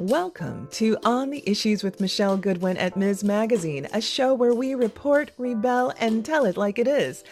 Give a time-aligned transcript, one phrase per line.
[0.00, 3.22] Welcome to On the Issues with Michele Goodwin at Ms.
[3.22, 7.22] Magazine, a show where we report, rebel, and tell it like it is.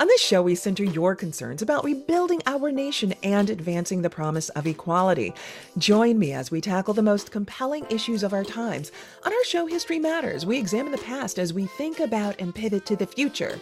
[0.00, 4.48] On this show, we center your concerns about rebuilding our nation and advancing the promise
[4.48, 5.34] of equality.
[5.78, 8.90] Join me as we tackle the most compelling issues of our times.
[9.24, 12.84] On our show, History Matters, we examine the past as we think about and pivot
[12.86, 13.60] to the future.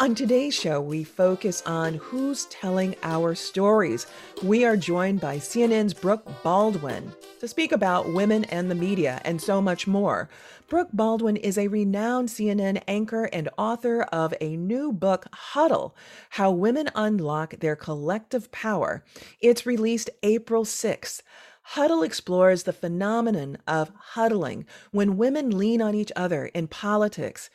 [0.00, 4.06] On today's show, we focus on who's telling our stories.
[4.44, 9.42] We are joined by CNN's Brooke Baldwin to speak about women and the media and
[9.42, 10.30] so much more.
[10.68, 15.96] Brooke Baldwin is a renowned CNN anchor and author of a new book, Huddle
[16.30, 19.02] How Women Unlock Their Collective Power.
[19.40, 21.22] It's released April 6th.
[21.62, 27.50] Huddle explores the phenomenon of huddling when women lean on each other in politics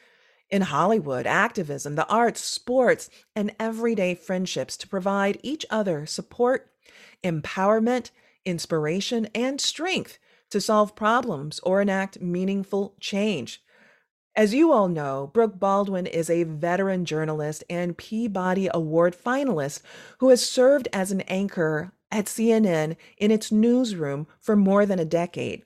[0.53, 6.69] in Hollywood, activism, the arts, sports, and everyday friendships to provide each other support,
[7.23, 8.11] empowerment,
[8.45, 10.19] inspiration, and strength
[10.51, 13.63] to solve problems or enact meaningful change.
[14.35, 19.81] As you all know, Brooke Baldwin is a veteran journalist and Peabody Award finalist
[20.19, 25.05] who has served as an anchor at CNN in its newsroom for more than a
[25.05, 25.63] decade.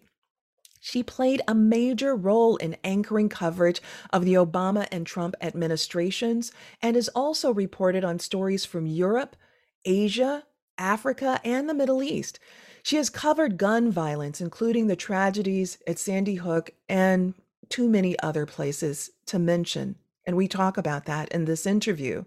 [0.90, 3.82] She played a major role in anchoring coverage
[4.14, 9.36] of the Obama and Trump administrations and has also reported on stories from Europe,
[9.84, 10.46] Asia,
[10.78, 12.40] Africa, and the Middle East.
[12.84, 17.34] She has covered gun violence, including the tragedies at Sandy Hook and
[17.68, 19.98] too many other places to mention.
[20.26, 22.24] And we talk about that in this interview.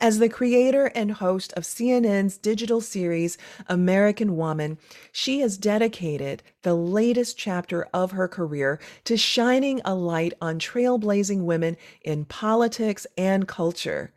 [0.00, 4.78] As the creator and host of CNN's digital series, American Woman,
[5.12, 11.42] she has dedicated the latest chapter of her career to shining a light on trailblazing
[11.42, 14.12] women in politics and culture.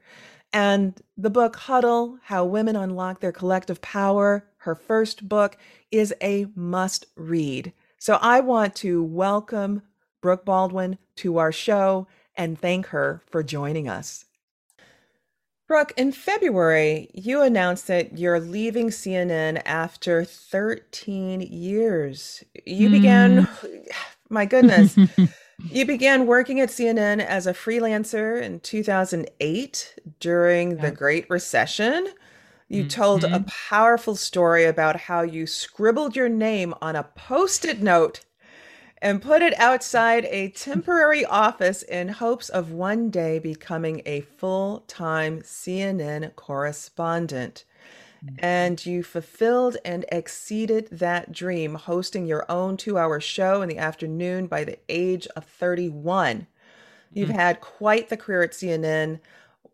[0.52, 5.58] And the book Huddle How Women Unlock Their Collective Power, her first book,
[5.92, 7.74] is a must read.
[7.98, 9.84] So I want to welcome
[10.22, 14.26] Brooke Baldwin to our show and thank her for joining us.
[15.70, 22.44] Brooke, in February, you announced that you're leaving CNN after 13 years.
[22.66, 22.92] You mm.
[22.92, 23.48] began,
[24.30, 24.98] my goodness,
[25.72, 32.08] you began working at CNN as a freelancer in 2008 during the Great Recession.
[32.68, 32.88] You mm-hmm.
[32.88, 33.50] told a mm-hmm.
[33.70, 38.22] powerful story about how you scribbled your name on a post it note
[39.02, 44.84] and put it outside a temporary office in hopes of one day becoming a full
[44.88, 47.64] time CNN correspondent.
[48.40, 53.78] And you fulfilled and exceeded that dream, hosting your own two hour show in the
[53.78, 56.48] afternoon by the age of 31.
[57.14, 59.20] You've had quite the career at CNN.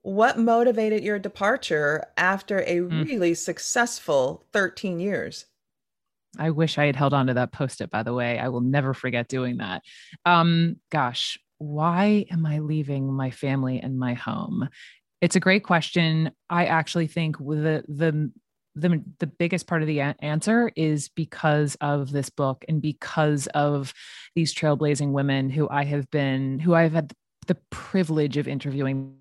[0.04, 3.06] What motivated your departure after a mm.
[3.06, 5.46] really successful 13 years?
[6.40, 8.40] I wish I had held on to that post it, by the way.
[8.40, 9.84] I will never forget doing that.
[10.26, 14.70] Um, gosh, why am I leaving my family and my home?
[15.22, 16.32] It's a great question.
[16.50, 18.32] I actually think the the
[18.78, 23.94] the, the biggest part of the answer is because of this book and because of
[24.36, 27.14] these trailblazing women who I have been, who I've had
[27.48, 29.16] the privilege of interviewing.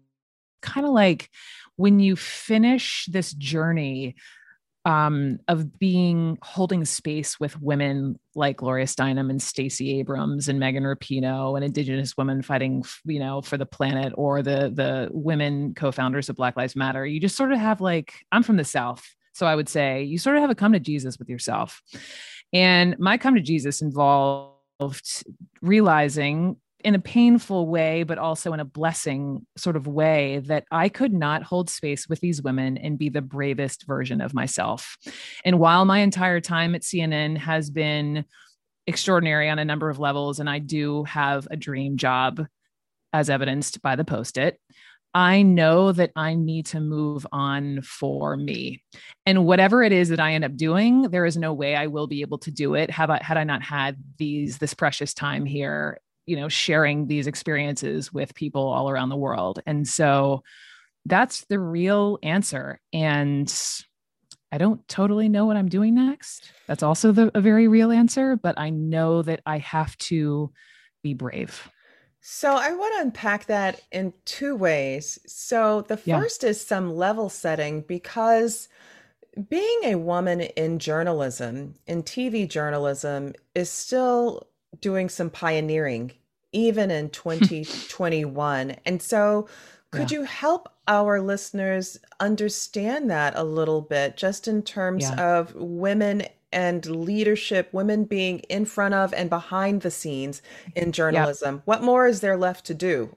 [0.61, 1.31] Kind of like
[1.77, 4.17] when you finish this journey
[4.84, 10.84] um, of being holding space with women like Gloria Steinem and Stacey Abrams and Megan
[10.84, 16.28] Rapinoe and Indigenous women fighting, you know, for the planet, or the the women co-founders
[16.28, 17.06] of Black Lives Matter.
[17.06, 19.03] You just sort of have like I'm from the South,
[19.33, 21.83] so I would say you sort of have a come to Jesus with yourself.
[22.53, 24.55] And my come to Jesus involved
[25.62, 30.91] realizing in a painful way, but also in a blessing sort of way that I
[30.91, 34.99] could not hold space with these women and be the bravest version of myself.
[35.44, 38.27] And while my entire time at CNN has been
[38.87, 42.47] extraordinary on a number of levels, and I do have a dream job
[43.15, 44.61] as evidenced by the post it.
[45.17, 48.83] I know that I need to move on for me.
[49.25, 52.09] And whatever it is that I end up doing, there is no way I will
[52.09, 55.47] be able to do it have I had I not had these this precious time
[55.47, 60.43] here you know sharing these experiences with people all around the world and so
[61.06, 63.53] that's the real answer and
[64.53, 68.37] i don't totally know what i'm doing next that's also the, a very real answer
[68.37, 70.50] but i know that i have to
[71.03, 71.71] be brave
[72.26, 75.19] so I want to unpack that in two ways.
[75.26, 76.49] So the first yeah.
[76.49, 78.71] is some level setting because
[79.50, 84.47] being a woman in journalism, in TV journalism, is still
[84.85, 86.13] doing some pioneering
[86.53, 88.77] even in 2021.
[88.85, 89.49] and so,
[89.91, 90.19] could yeah.
[90.19, 95.39] you help our listeners understand that a little bit, just in terms yeah.
[95.39, 100.43] of women and leadership, women being in front of and behind the scenes
[100.75, 101.57] in journalism.
[101.57, 101.63] Yep.
[101.65, 103.17] What more is there left to do?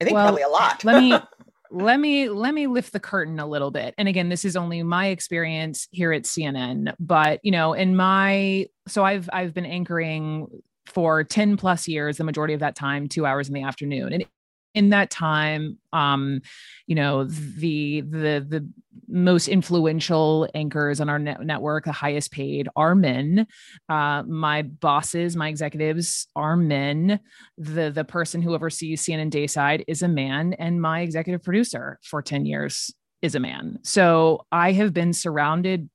[0.00, 0.84] I think well, probably a lot.
[0.84, 1.18] let me
[1.70, 4.82] let me let me lift the curtain a little bit and again this is only
[4.82, 10.48] my experience here at cnn but you know in my so i've i've been anchoring
[10.86, 14.12] for 10 plus years the majority of that time two hours in the afternoon.
[14.12, 14.26] And
[14.74, 16.40] in that time um
[16.88, 18.68] you know the the the
[19.06, 23.46] most influential anchors on our net- network the highest paid are men.
[23.88, 27.20] Uh my bosses my executives are men.
[27.56, 32.20] The the person who oversees cnn dayside is a man and my executive producer for
[32.20, 32.92] 10 years
[33.22, 33.78] is a man.
[33.82, 35.88] So i have been surrounded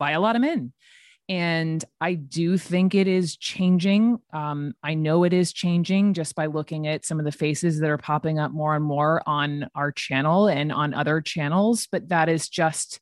[0.00, 0.72] by a lot of men
[1.28, 4.18] and I do think it is changing.
[4.32, 7.90] Um, I know it is changing just by looking at some of the faces that
[7.90, 11.86] are popping up more and more on our channel and on other channels.
[11.92, 12.98] But that is just,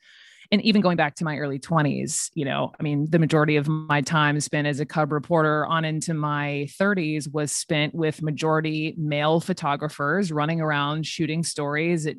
[0.50, 3.68] and even going back to my early 20s, you know, I mean, the majority of
[3.68, 8.96] my time spent as a cub reporter on into my 30s was spent with majority
[8.98, 12.16] male photographers running around shooting stories at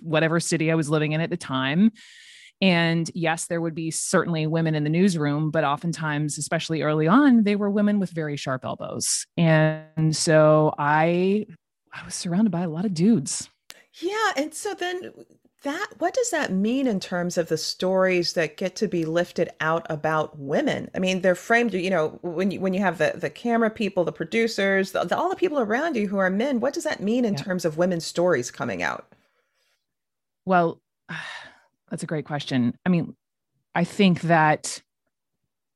[0.00, 1.92] whatever city I was living in at the time
[2.62, 7.42] and yes, there would be certainly women in the newsroom, but oftentimes, especially early on,
[7.42, 9.26] they were women with very sharp elbows.
[9.36, 11.46] And so I
[11.92, 13.50] I was surrounded by a lot of dudes.
[14.00, 15.12] Yeah, and so then
[15.64, 19.48] that what does that mean in terms of the stories that get to be lifted
[19.60, 23.12] out about women i mean they're framed you know when you when you have the
[23.14, 26.58] the camera people the producers the, the, all the people around you who are men
[26.58, 27.42] what does that mean in yeah.
[27.42, 29.14] terms of women's stories coming out
[30.44, 30.80] well
[31.92, 32.74] that's a great question.
[32.86, 33.14] I mean,
[33.74, 34.80] I think that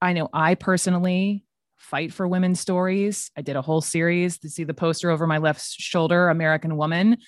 [0.01, 1.45] I know I personally
[1.77, 3.31] fight for women's stories.
[3.37, 7.19] I did a whole series to see the poster over my left shoulder, American Woman.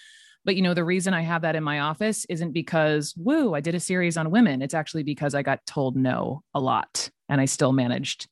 [0.46, 3.61] But you know, the reason I have that in my office isn't because, woo, I
[3.61, 4.62] did a series on women.
[4.62, 8.26] It's actually because I got told no a lot and I still managed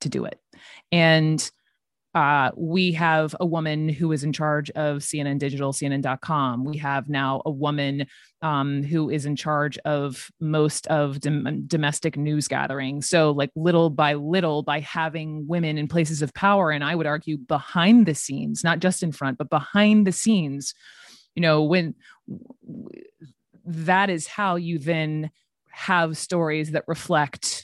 [0.00, 0.40] to do it.
[0.90, 1.48] And
[2.14, 6.64] uh, we have a woman who is in charge of CNN Digital, CNN.com.
[6.64, 8.06] We have now a woman
[8.42, 13.00] um, who is in charge of most of dom- domestic news gathering.
[13.02, 17.06] So, like little by little, by having women in places of power, and I would
[17.06, 20.74] argue behind the scenes, not just in front, but behind the scenes,
[21.36, 21.94] you know, when
[23.64, 25.30] that is how you then
[25.70, 27.59] have stories that reflect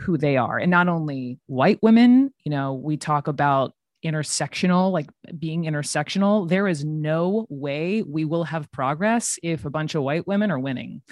[0.00, 0.58] who they are.
[0.58, 3.74] And not only white women you know we talk about
[4.04, 5.08] intersectional like
[5.38, 6.48] being intersectional.
[6.48, 10.58] There is no way we will have progress if a bunch of white women are
[10.58, 11.02] winning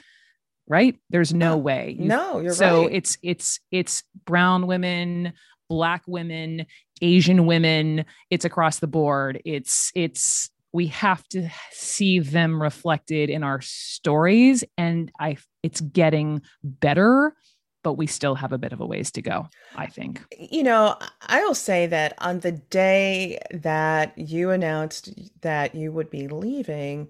[0.68, 0.96] right?
[1.10, 1.96] There's no way.
[1.98, 2.94] No you're so right.
[2.94, 5.32] it's it's it's brown women
[5.68, 6.64] black women
[7.02, 9.40] asian women it's across the board.
[9.44, 14.64] It's it's we have to see them reflected in our stories.
[14.76, 17.34] And i it's getting better
[17.82, 20.22] but we still have a bit of a ways to go, I think.
[20.38, 26.10] You know, I will say that on the day that you announced that you would
[26.10, 27.08] be leaving,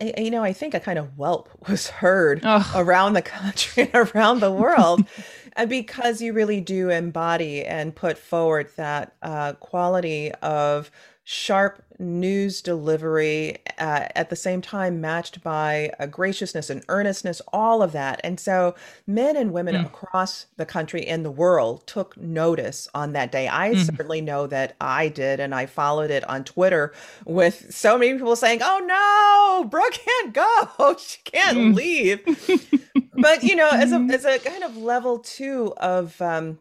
[0.00, 2.72] I, you know, I think a kind of whelp was heard oh.
[2.74, 5.06] around the country and around the world
[5.68, 10.90] because you really do embody and put forward that uh, quality of
[11.28, 17.82] sharp news delivery uh, at the same time matched by a graciousness and earnestness all
[17.82, 18.76] of that and so
[19.08, 19.84] men and women mm.
[19.84, 23.84] across the country and the world took notice on that day i mm.
[23.84, 28.36] certainly know that i did and i followed it on twitter with so many people
[28.36, 28.80] saying oh
[29.64, 31.74] no brooke can't go she can't mm.
[31.74, 32.24] leave
[33.14, 36.56] but you know as a as a kind of level two of um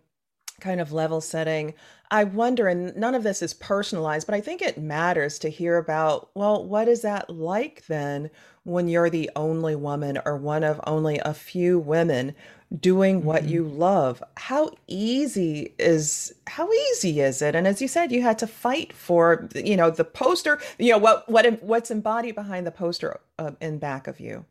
[0.59, 1.75] kind of level setting
[2.11, 5.77] I wonder, and none of this is personalized, but I think it matters to hear
[5.77, 8.29] about, well, what is that like then
[8.63, 12.35] when you're the only woman or one of only a few women
[12.79, 13.51] doing what mm-hmm.
[13.51, 14.23] you love?
[14.37, 17.55] How easy is how easy is it?
[17.55, 20.97] And as you said, you had to fight for, you know, the poster, you know,
[20.97, 24.45] what what what's embodied behind the poster uh, in back of you.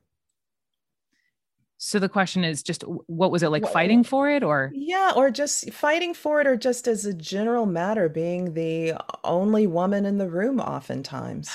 [1.78, 5.30] So the question is just what was it like fighting for it or Yeah, or
[5.30, 10.18] just fighting for it or just as a general matter being the only woman in
[10.18, 11.50] the room oftentimes.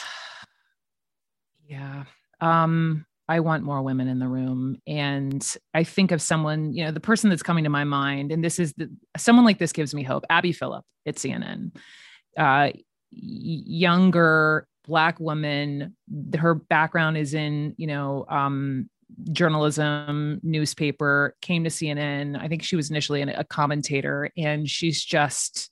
[1.68, 2.04] yeah.
[2.42, 6.92] Um I want more women in the room and I think of someone, you know,
[6.92, 9.94] the person that's coming to my mind and this is the someone like this gives
[9.94, 10.26] me hope.
[10.30, 11.76] Abby Phillip at CNN.
[12.38, 12.72] Uh
[13.12, 15.96] younger black woman
[16.38, 18.90] her background is in you know um,
[19.32, 25.72] journalism newspaper came to cnn i think she was initially a commentator and she's just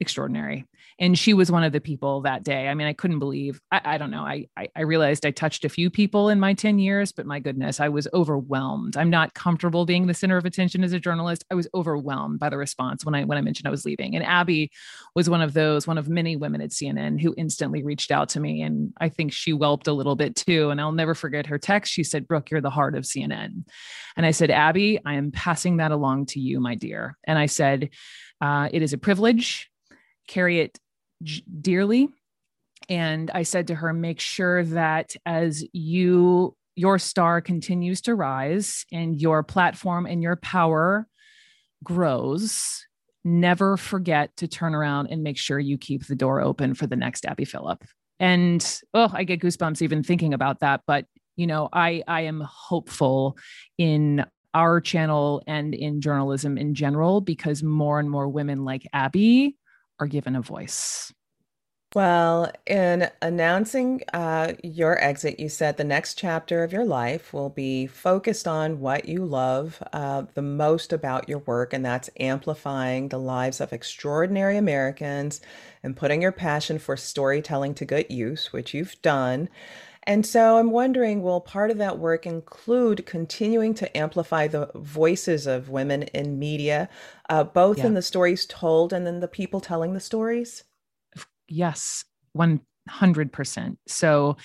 [0.00, 0.64] extraordinary
[0.98, 2.68] and she was one of the people that day.
[2.68, 4.22] I mean, I couldn't believe, I, I don't know.
[4.22, 7.38] I, I, I realized I touched a few people in my 10 years, but my
[7.38, 8.96] goodness, I was overwhelmed.
[8.96, 11.44] I'm not comfortable being the center of attention as a journalist.
[11.50, 14.16] I was overwhelmed by the response when I, when I mentioned I was leaving.
[14.16, 14.70] And Abby
[15.14, 18.40] was one of those, one of many women at CNN who instantly reached out to
[18.40, 18.62] me.
[18.62, 20.70] And I think she whelped a little bit too.
[20.70, 21.92] And I'll never forget her text.
[21.92, 23.64] She said, Brooke, you're the heart of CNN.
[24.16, 27.18] And I said, Abby, I am passing that along to you, my dear.
[27.24, 27.90] And I said,
[28.40, 29.70] uh, it is a privilege.
[30.26, 30.78] Carry it
[31.60, 32.08] dearly.
[32.88, 38.84] And I said to her, make sure that as you, your star continues to rise
[38.92, 41.08] and your platform and your power
[41.82, 42.86] grows,
[43.24, 46.96] never forget to turn around and make sure you keep the door open for the
[46.96, 47.84] next Abby Phillip.
[48.20, 50.82] And oh, I get goosebumps even thinking about that.
[50.86, 51.06] But
[51.36, 53.36] you know, I I am hopeful
[53.76, 59.54] in our channel and in journalism in general because more and more women like Abby
[59.98, 61.12] are given a voice.
[61.94, 67.48] Well, in announcing uh, your exit, you said the next chapter of your life will
[67.48, 73.08] be focused on what you love uh, the most about your work, and that's amplifying
[73.08, 75.40] the lives of extraordinary Americans
[75.82, 79.48] and putting your passion for storytelling to good use, which you've done.
[80.06, 85.46] And so I'm wondering will part of that work include continuing to amplify the voices
[85.46, 86.88] of women in media,
[87.28, 87.86] uh, both yeah.
[87.86, 90.62] in the stories told and then the people telling the stories?
[91.48, 92.04] Yes,
[92.36, 93.76] 100%.
[93.88, 94.36] So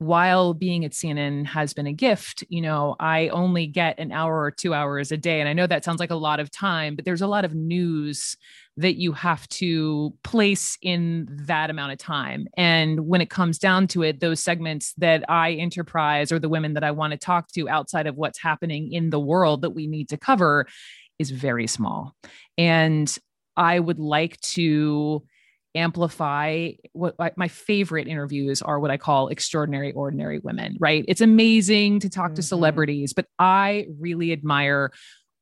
[0.00, 4.40] while being at CNN has been a gift, you know, I only get an hour
[4.40, 5.40] or two hours a day.
[5.40, 7.54] And I know that sounds like a lot of time, but there's a lot of
[7.54, 8.34] news
[8.78, 12.46] that you have to place in that amount of time.
[12.56, 16.72] And when it comes down to it, those segments that I enterprise or the women
[16.74, 19.86] that I want to talk to outside of what's happening in the world that we
[19.86, 20.66] need to cover
[21.18, 22.16] is very small.
[22.56, 23.14] And
[23.54, 25.22] I would like to
[25.74, 31.04] amplify what my favorite interviews are what I call extraordinary ordinary women, right?
[31.06, 32.34] It's amazing to talk mm-hmm.
[32.34, 34.90] to celebrities, but I really admire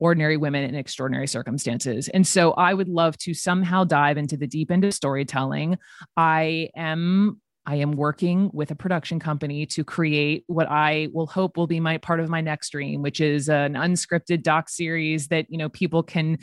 [0.00, 2.08] ordinary women in extraordinary circumstances.
[2.08, 5.78] And so I would love to somehow dive into the deep end of storytelling.
[6.16, 11.58] I am I am working with a production company to create what I will hope
[11.58, 15.44] will be my part of my next dream, which is an unscripted doc series that
[15.50, 16.38] you know people can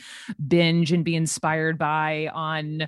[0.47, 2.87] binge and be inspired by on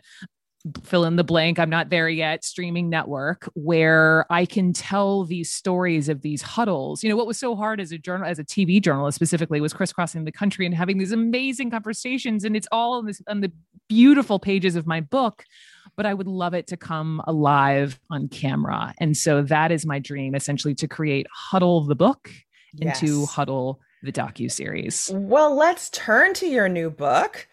[0.84, 5.52] fill in the blank i'm not there yet streaming network where i can tell these
[5.52, 7.04] stories of these huddles.
[7.04, 9.74] You know what was so hard as a journal as a tv journalist specifically was
[9.74, 13.52] crisscrossing the country and having these amazing conversations and it's all on this on the
[13.88, 15.46] beautiful pages of my book
[15.96, 18.94] but i would love it to come alive on camera.
[19.00, 22.30] And so that is my dream essentially to create huddle the book
[22.74, 23.02] yes.
[23.02, 27.48] into huddle the docu series well let's turn to your new book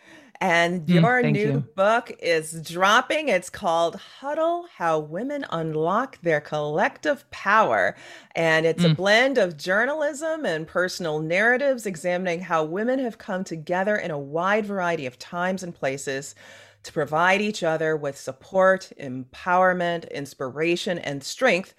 [0.45, 1.65] and mm, your mm, new you.
[1.75, 3.31] book is dropping.
[3.31, 7.97] It's called Huddle How Women Unlock Their Collective Power.
[8.35, 8.93] And it's mm.
[8.93, 14.19] a blend of journalism and personal narratives examining how women have come together in a
[14.19, 16.35] wide variety of times and places
[16.83, 21.75] to provide each other with support, empowerment, inspiration, and strength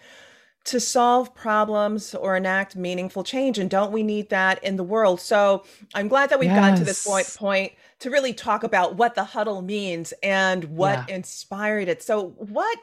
[0.64, 5.22] to solve problems or enact meaningful change and don't we need that in the world
[5.22, 6.60] so i'm glad that we've yes.
[6.60, 11.08] gotten to this point point to really talk about what the huddle means and what
[11.08, 11.16] yeah.
[11.16, 12.04] inspired it.
[12.04, 12.78] So what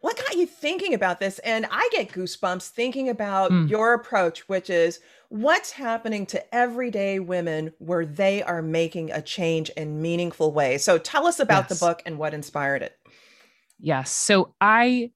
[0.00, 1.40] what got you thinking about this?
[1.40, 3.68] And I get goosebumps thinking about mm.
[3.68, 9.70] your approach, which is what's happening to everyday women where they are making a change
[9.70, 10.84] in meaningful ways.
[10.84, 11.78] So tell us about yes.
[11.78, 12.96] the book and what inspired it.
[13.80, 14.10] Yes.
[14.10, 15.10] So I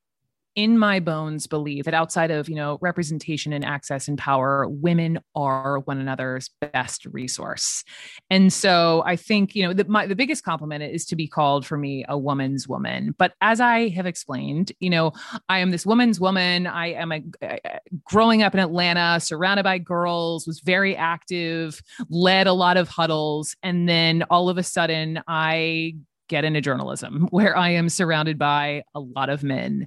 [0.55, 5.19] in my bones believe that outside of you know representation and access and power women
[5.35, 7.85] are one another's best resource.
[8.31, 11.65] And so i think you know the, my, the biggest compliment is to be called
[11.67, 13.15] for me a woman's woman.
[13.17, 15.13] But as i have explained you know
[15.49, 16.67] i am this woman's woman.
[16.67, 17.59] I am a, a
[18.05, 23.57] growing up in atlanta surrounded by girls was very active led a lot of huddles.
[23.63, 25.95] And then all of a sudden i
[26.33, 29.87] get into journalism where I am surrounded by a lot of men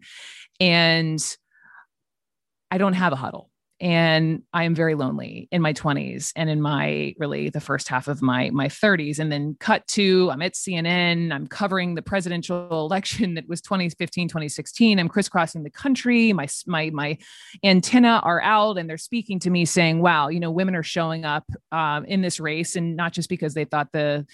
[0.59, 1.37] and
[2.71, 3.49] I don't have a huddle.
[3.81, 8.07] And I am very lonely in my 20s and in my really the first half
[8.07, 12.69] of my my 30s and then cut to I'm at CNN I'm covering the presidential
[12.71, 16.31] election that was 2015 2016 I'm crisscrossing the country.
[16.31, 17.17] My my my
[17.65, 21.25] antenna are out and they're speaking to me saying wow you know women are showing
[21.25, 21.43] up
[21.73, 22.77] um, in this race.
[22.77, 24.25] And not just because they thought the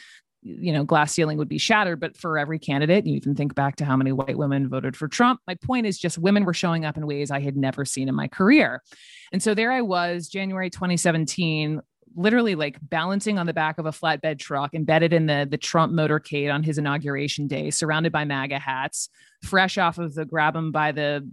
[0.43, 3.75] you know glass ceiling would be shattered but for every candidate you even think back
[3.75, 5.39] to how many white women voted for trump.
[5.48, 8.15] My point is just women were showing up in ways i had never seen in
[8.15, 8.81] my career.
[9.31, 11.81] And so there i was january 2017
[12.15, 15.93] literally like balancing on the back of a flatbed truck, embedded in the the Trump
[15.93, 19.10] motorcade on his inauguration day, surrounded by MAGA hats,
[19.43, 21.27] fresh off of the grab him by the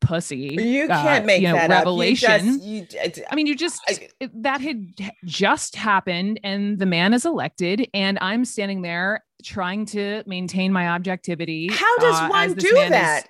[0.00, 0.56] pussy.
[0.60, 2.60] You can't uh, make you know, that revelation.
[2.60, 4.86] You just, you, I mean, you just I, that had
[5.24, 10.88] just happened, and the man is elected, and I'm standing there trying to maintain my
[10.88, 11.68] objectivity.
[11.72, 13.26] How does uh, one do that?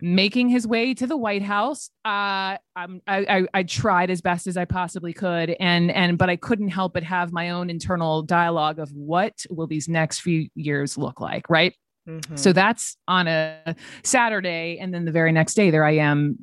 [0.00, 1.88] Making his way to the White House.
[2.04, 6.36] Uh, I, I, I tried as best as I possibly could, and and but I
[6.36, 10.98] couldn't help but have my own internal dialogue of what will these next few years
[10.98, 11.74] look like, right?
[12.08, 12.36] Mm-hmm.
[12.36, 14.78] So that's on a Saturday.
[14.78, 16.36] And then the very next day, there I am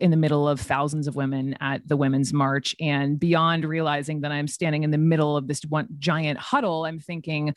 [0.00, 2.76] in the middle of thousands of women at the Women's March.
[2.80, 7.00] And beyond realizing that I'm standing in the middle of this one giant huddle, I'm
[7.00, 7.54] thinking,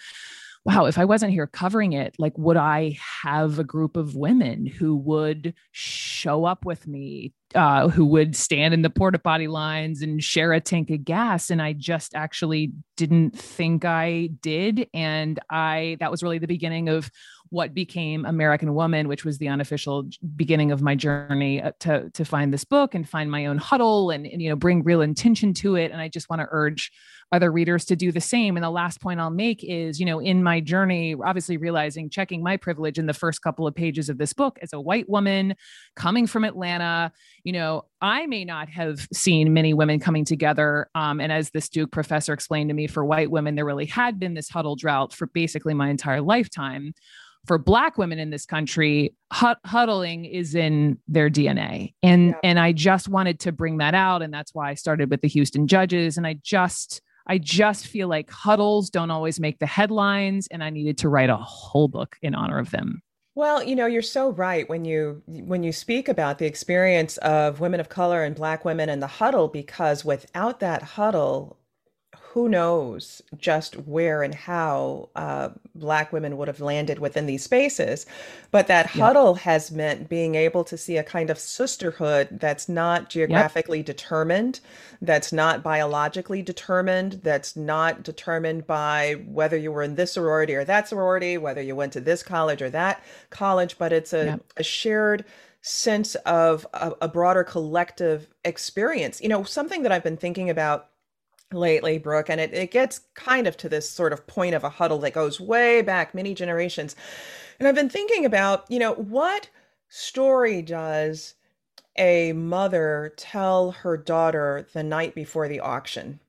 [0.65, 4.65] wow, if I wasn't here covering it, like, would I have a group of women
[4.65, 10.01] who would show up with me, uh, who would stand in the porta potty lines
[10.01, 11.49] and share a tank of gas?
[11.49, 14.87] And I just actually didn't think I did.
[14.93, 17.09] And I, that was really the beginning of
[17.49, 22.23] what became American Woman, which was the unofficial beginning of my journey uh, to, to
[22.23, 25.53] find this book and find my own huddle and, and you know, bring real intention
[25.55, 25.91] to it.
[25.91, 26.91] And I just want to urge
[27.31, 28.57] other readers to do the same.
[28.57, 32.41] And the last point I'll make is, you know, in my journey, obviously realizing, checking
[32.41, 35.55] my privilege in the first couple of pages of this book as a white woman
[35.95, 37.11] coming from Atlanta,
[37.43, 40.89] you know, I may not have seen many women coming together.
[40.95, 44.19] Um, and as this Duke professor explained to me, for white women, there really had
[44.19, 46.93] been this huddle drought for basically my entire lifetime
[47.45, 52.35] for black women in this country huddling is in their dna and yeah.
[52.43, 55.27] and i just wanted to bring that out and that's why i started with the
[55.27, 60.47] houston judges and i just I just feel like huddles don't always make the headlines,
[60.49, 63.03] and I needed to write a whole book in honor of them.
[63.35, 67.59] Well, you know, you're so right when you when you speak about the experience of
[67.59, 71.58] women of color and black women in the huddle because without that huddle,
[72.33, 78.05] who knows just where and how uh, Black women would have landed within these spaces.
[78.51, 79.03] But that yeah.
[79.03, 83.87] huddle has meant being able to see a kind of sisterhood that's not geographically yep.
[83.87, 84.59] determined,
[85.01, 90.63] that's not biologically determined, that's not determined by whether you were in this sorority or
[90.63, 94.53] that sorority, whether you went to this college or that college, but it's a, yep.
[94.55, 95.25] a shared
[95.61, 99.19] sense of a, a broader collective experience.
[99.19, 100.89] You know, something that I've been thinking about
[101.51, 104.69] lately, Brooke, and it, it gets kind of to this sort of point of a
[104.69, 106.95] huddle that goes way back many generations.
[107.59, 109.49] And I've been thinking about, you know, what
[109.89, 111.35] story does
[111.97, 116.19] a mother tell her daughter the night before the auction?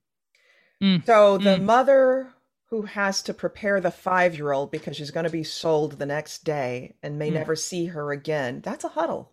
[0.83, 1.05] Mm.
[1.05, 1.63] So the mm.
[1.63, 2.33] mother
[2.67, 6.07] who has to prepare the five year old because she's going to be sold the
[6.07, 7.35] next day and may mm.
[7.35, 9.33] never see her again, that's a huddle.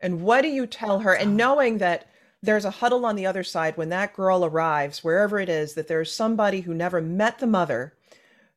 [0.00, 1.12] And what do you tell her?
[1.12, 2.08] And knowing that
[2.42, 5.88] there's a huddle on the other side when that girl arrives, wherever it is, that
[5.88, 7.94] there's somebody who never met the mother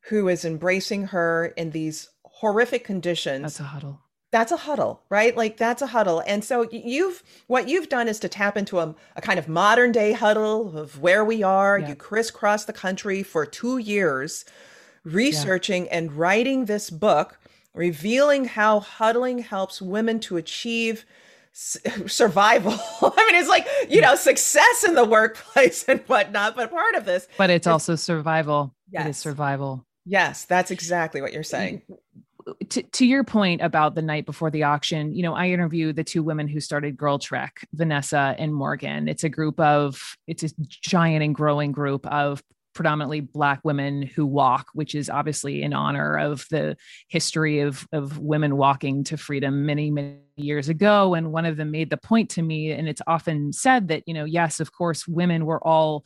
[0.10, 3.44] who is embracing her in these horrific conditions.
[3.44, 4.02] That's a huddle.
[4.32, 5.36] That's a huddle, right?
[5.36, 6.24] Like that's a huddle.
[6.26, 9.91] And so you've what you've done is to tap into a, a kind of modern
[9.91, 11.78] day huddle of where we are.
[11.78, 11.89] Yeah.
[11.89, 14.46] You crisscross the country for two years,
[15.04, 15.98] researching yeah.
[15.98, 17.39] and writing this book,
[17.74, 21.06] revealing how huddling helps women to achieve
[22.08, 22.74] survival.
[23.02, 27.06] I mean, it's like, you know, success in the workplace and whatnot, but part of
[27.06, 27.28] this.
[27.38, 28.74] But it's is, also survival.
[28.92, 29.06] Yes.
[29.06, 29.86] It is survival.
[30.06, 31.84] Yes, that's exactly what you're saying.
[32.70, 36.04] To, to your point about the night before the auction, you know, I interviewed the
[36.04, 39.08] two women who started Girl Trek, Vanessa and Morgan.
[39.08, 42.42] It's a group of, it's a giant and growing group of
[42.74, 46.76] predominantly black women who walk which is obviously in honor of the
[47.08, 51.14] history of of women walking to freedom many many years ago.
[51.14, 54.14] And one of them made the point to me and it's often said that you
[54.14, 56.04] know yes of course women were all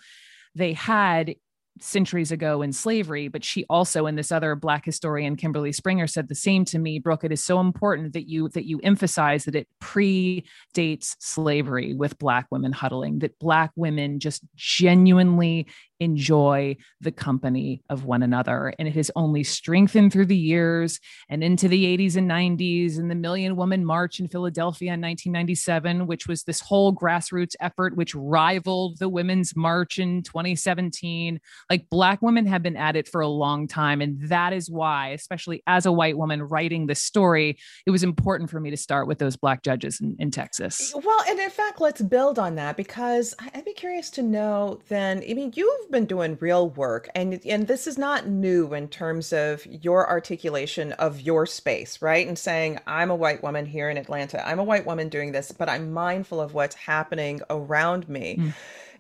[0.56, 1.36] they had
[1.82, 6.30] centuries ago in slavery but she also and this other black historian kimberly springer said
[6.30, 7.24] the same to me brooke.
[7.24, 12.48] It is so important that you that you emphasize that it predates slavery with black
[12.50, 15.68] women huddling that black women just genuinely
[16.00, 18.74] enjoy the company of one another.
[18.78, 23.10] And it has only strengthened through the years and into the 80s and 90s and
[23.10, 28.16] the Million Woman March in Philadelphia in 1997, which was this whole grassroots effort, which
[28.16, 31.40] rivaled the Women's March in 2017.
[31.70, 34.02] Like Black women have been at it for a long time.
[34.02, 38.50] And that is why, especially as a white woman writing this story, it was important
[38.50, 40.94] for me to start with those Black judges in, in Texas.
[40.96, 45.24] Well, and in fact, let's build on that because I'd be curious to know then,
[45.30, 48.88] I mean, you've you've been doing real work and and this is not new in
[48.88, 52.28] terms of your articulation of your space right?
[52.28, 54.46] And saying i'm a white woman here in atlanta.
[54.48, 58.38] I'm a white woman doing this but i'm mindful of what's happening around me.
[58.38, 58.54] Mm.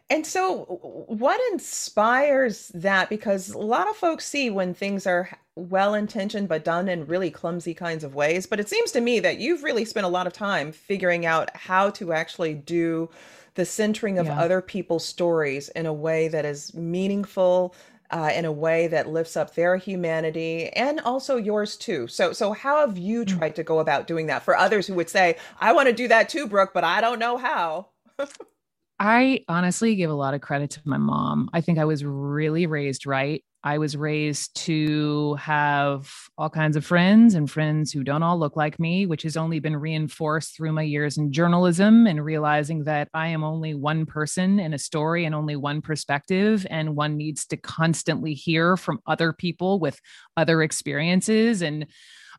[0.09, 0.65] And so,
[1.07, 3.09] what inspires that?
[3.09, 7.31] Because a lot of folks see when things are well intentioned but done in really
[7.31, 8.45] clumsy kinds of ways.
[8.45, 11.55] But it seems to me that you've really spent a lot of time figuring out
[11.55, 13.09] how to actually do
[13.55, 14.39] the centering of yeah.
[14.39, 17.73] other people's stories in a way that is meaningful,
[18.11, 22.07] uh, in a way that lifts up their humanity and also yours too.
[22.07, 23.39] So, so how have you mm.
[23.39, 26.07] tried to go about doing that for others who would say, "I want to do
[26.09, 27.87] that too, Brooke, but I don't know how."
[28.99, 31.49] I honestly give a lot of credit to my mom.
[31.51, 33.43] I think I was really raised right.
[33.62, 38.55] I was raised to have all kinds of friends and friends who don't all look
[38.55, 43.10] like me, which has only been reinforced through my years in journalism and realizing that
[43.13, 46.65] I am only one person in a story and only one perspective.
[46.69, 49.99] And one needs to constantly hear from other people with
[50.38, 51.63] other experiences.
[51.63, 51.88] And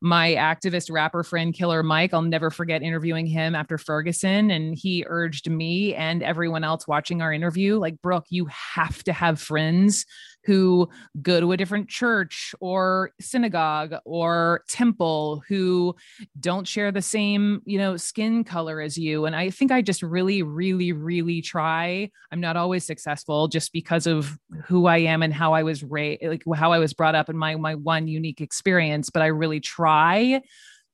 [0.01, 4.51] my activist rapper friend Killer Mike, I'll never forget interviewing him after Ferguson.
[4.51, 9.13] And he urged me and everyone else watching our interview, like, Brooke, you have to
[9.13, 10.07] have friends
[10.47, 10.89] who
[11.21, 15.95] go to a different church or synagogue or temple who
[16.39, 19.27] don't share the same, you know, skin color as you.
[19.27, 22.11] And I think I just really, really, really try.
[22.31, 26.23] I'm not always successful just because of who I am and how I was raised,
[26.23, 29.11] like how I was brought up in my my one unique experience.
[29.11, 30.43] But I really try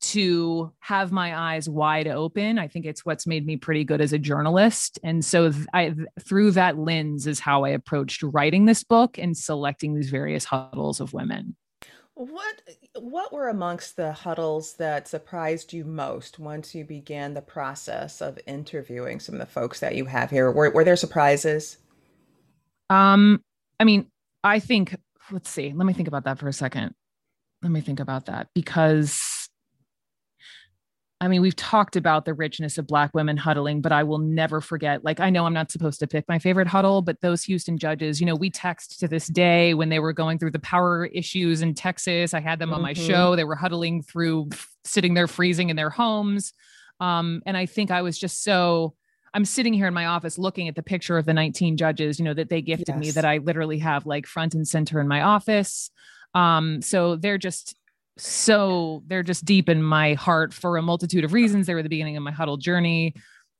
[0.02, 2.58] to have my eyes wide open.
[2.58, 4.98] I think it's what's made me pretty good as a journalist.
[5.02, 9.94] And so I through that lens is how I approached writing this book and selecting
[9.94, 11.56] these various huddles of women.
[12.14, 12.62] What
[12.98, 18.38] what were amongst the huddles that surprised you most once you began the process of
[18.46, 20.50] interviewing some of the folks that you have here?
[20.50, 21.78] Were were there surprises?
[22.90, 23.42] Um,
[23.80, 24.08] I mean,
[24.44, 24.96] I think
[25.30, 25.72] let's see.
[25.74, 26.94] Let me think about that for a second.
[27.62, 29.31] Let me think about that because
[31.22, 34.60] I mean, we've talked about the richness of Black women huddling, but I will never
[34.60, 35.04] forget.
[35.04, 38.20] Like, I know I'm not supposed to pick my favorite huddle, but those Houston judges,
[38.20, 41.62] you know, we text to this day when they were going through the power issues
[41.62, 42.34] in Texas.
[42.34, 42.74] I had them mm-hmm.
[42.74, 43.06] on my mm-hmm.
[43.06, 43.36] show.
[43.36, 44.48] They were huddling through,
[44.82, 46.54] sitting there freezing in their homes.
[46.98, 48.94] Um, and I think I was just so.
[49.32, 52.24] I'm sitting here in my office looking at the picture of the 19 judges, you
[52.24, 52.98] know, that they gifted yes.
[52.98, 55.88] me that I literally have like front and center in my office.
[56.34, 57.76] Um, so they're just
[58.18, 61.66] so they're just deep in my heart for a multitude of reasons.
[61.66, 63.14] They were the beginning of my huddle journey.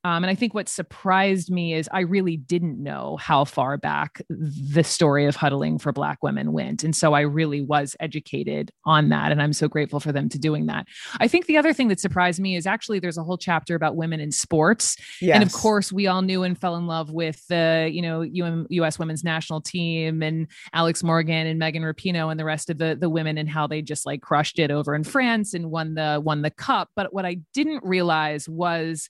[0.05, 4.21] Um, and I think what surprised me is I really didn't know how far back
[4.29, 6.83] the story of huddling for Black women went.
[6.83, 9.31] And so I really was educated on that.
[9.31, 10.87] And I'm so grateful for them to doing that.
[11.21, 13.95] I think the other thing that surprised me is actually there's a whole chapter about
[13.95, 14.97] women in sports.
[15.21, 15.35] Yes.
[15.35, 18.23] And of course, we all knew and fell in love with the, you know,
[18.69, 22.97] US women's national team and Alex Morgan and Megan Rapinoe and the rest of the,
[22.99, 26.21] the women and how they just like crushed it over in France and won the
[26.21, 26.89] won the cup.
[26.93, 29.09] But what I didn't realize was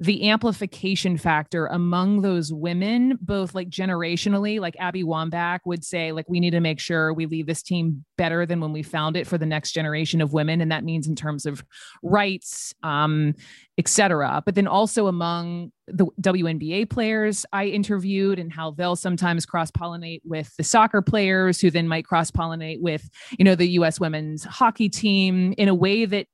[0.00, 6.28] the amplification factor among those women, both like generationally, like Abby Wambach would say, like,
[6.28, 9.26] we need to make sure we leave this team better than when we found it
[9.26, 10.60] for the next generation of women.
[10.60, 11.64] And that means in terms of
[12.04, 13.34] rights, um,
[13.76, 14.40] et cetera.
[14.46, 20.20] But then also among the WNBA players I interviewed and how they'll sometimes cross pollinate
[20.24, 24.44] with the soccer players who then might cross pollinate with, you know, the US women's
[24.44, 26.26] hockey team in a way that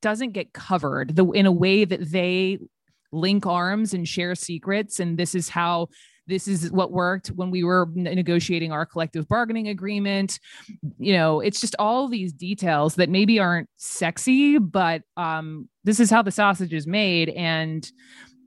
[0.00, 2.58] doesn't get covered the in a way that they
[3.12, 4.98] link arms and share secrets.
[4.98, 5.88] And this is how
[6.26, 10.38] this is what worked when we were negotiating our collective bargaining agreement.
[10.98, 16.10] You know it's just all these details that maybe aren't sexy but um, this is
[16.10, 17.28] how the sausage is made.
[17.30, 17.90] And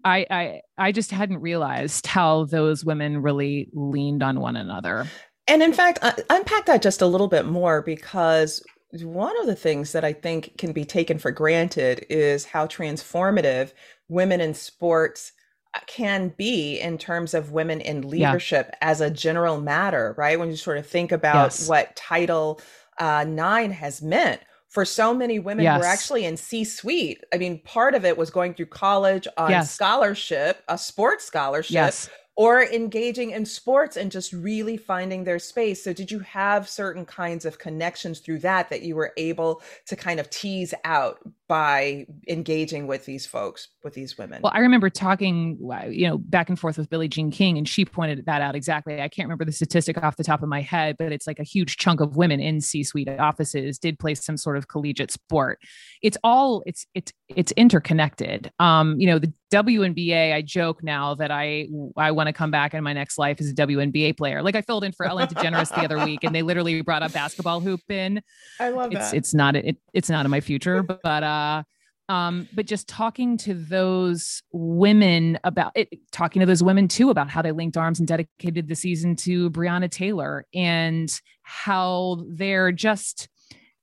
[0.04, 5.08] I, I i just hadn't realized how those women really leaned on one another.
[5.48, 8.64] And in fact uh, unpack that just a little bit more because
[9.04, 13.74] one of the things that i think can be taken for granted is how transformative
[14.10, 15.32] women in sports
[15.74, 18.78] uh, can be in terms of women in leadership yeah.
[18.82, 20.40] as a general matter, right?
[20.40, 21.68] When you sort of think about yes.
[21.68, 22.62] what Title
[23.00, 25.78] uh, Nine has meant for so many women yes.
[25.78, 27.24] who are actually in C suite.
[27.34, 29.74] I mean, part of it was going through college on yes.
[29.74, 31.74] scholarship, a sports scholarship.
[31.74, 35.84] Yes or engaging in sports and just really finding their space.
[35.84, 39.96] So, did you have certain kinds of connections through that that you were able to
[39.96, 44.42] kind of tease out by engaging with these folks, with these women?
[44.42, 45.58] Well, I remember talking,
[45.90, 49.02] you know, back and forth with Billie Jean King, and she pointed that out exactly.
[49.02, 51.44] I can't remember the statistic off the top of my head, but it's like a
[51.44, 55.60] huge chunk of women in C-suite offices did play some sort of collegiate sport.
[56.02, 58.52] It's all it's it's it's interconnected.
[58.60, 60.34] Um, you know, the WNBA.
[60.34, 63.50] I joke now that I I want to come back in my next life as
[63.50, 64.42] a WNBA player.
[64.42, 67.10] Like I filled in for Ellen DeGeneres the other week, and they literally brought a
[67.10, 68.22] basketball hoop in.
[68.60, 69.14] I love it's, that.
[69.18, 71.64] It's not it, it's not in my future, but, but uh,
[72.08, 77.30] Um, but just talking to those women about it, talking to those women too about
[77.30, 81.10] how they linked arms and dedicated the season to Breonna Taylor and
[81.42, 83.28] how they're just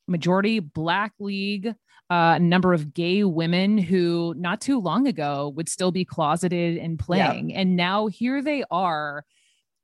[0.07, 1.75] majority black league
[2.11, 6.77] a uh, number of gay women who not too long ago would still be closeted
[6.77, 7.59] and playing yep.
[7.59, 9.25] and now here they are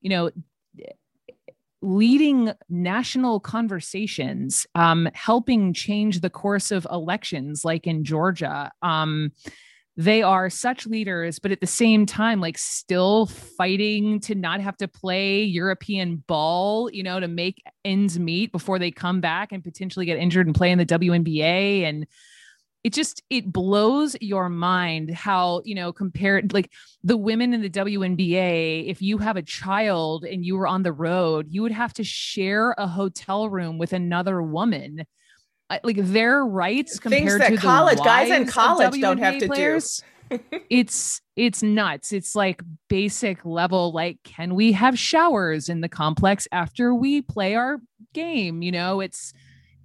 [0.03, 0.31] you know
[1.81, 8.71] leading national conversations, um, helping change the course of elections, like in Georgia.
[8.83, 9.33] Um,
[9.99, 14.77] they are such leaders, but at the same time, like still fighting to not have
[14.77, 19.65] to play European ball, you know, to make ends meet before they come back and
[19.65, 21.83] potentially get injured and play in the WNBA.
[21.83, 22.07] And
[22.89, 26.73] it just it blows your mind how you know compared like
[27.05, 30.93] the women in the WNBA if you have a child and you were on the
[30.93, 35.05] road you would have to share a hotel room with another woman.
[35.85, 40.39] Like their rights compared to college guys in college don't have to players, do
[40.71, 42.11] it's it's nuts.
[42.15, 47.55] It's like basic level like can we have showers in the complex after we play
[47.55, 47.83] our
[48.15, 49.01] game you know?
[49.01, 49.35] It's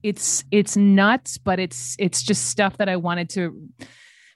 [0.03, 3.69] it's it's nuts, but it's it's just stuff that I wanted to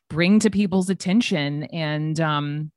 [0.09, 2.71] bring to people's attention and um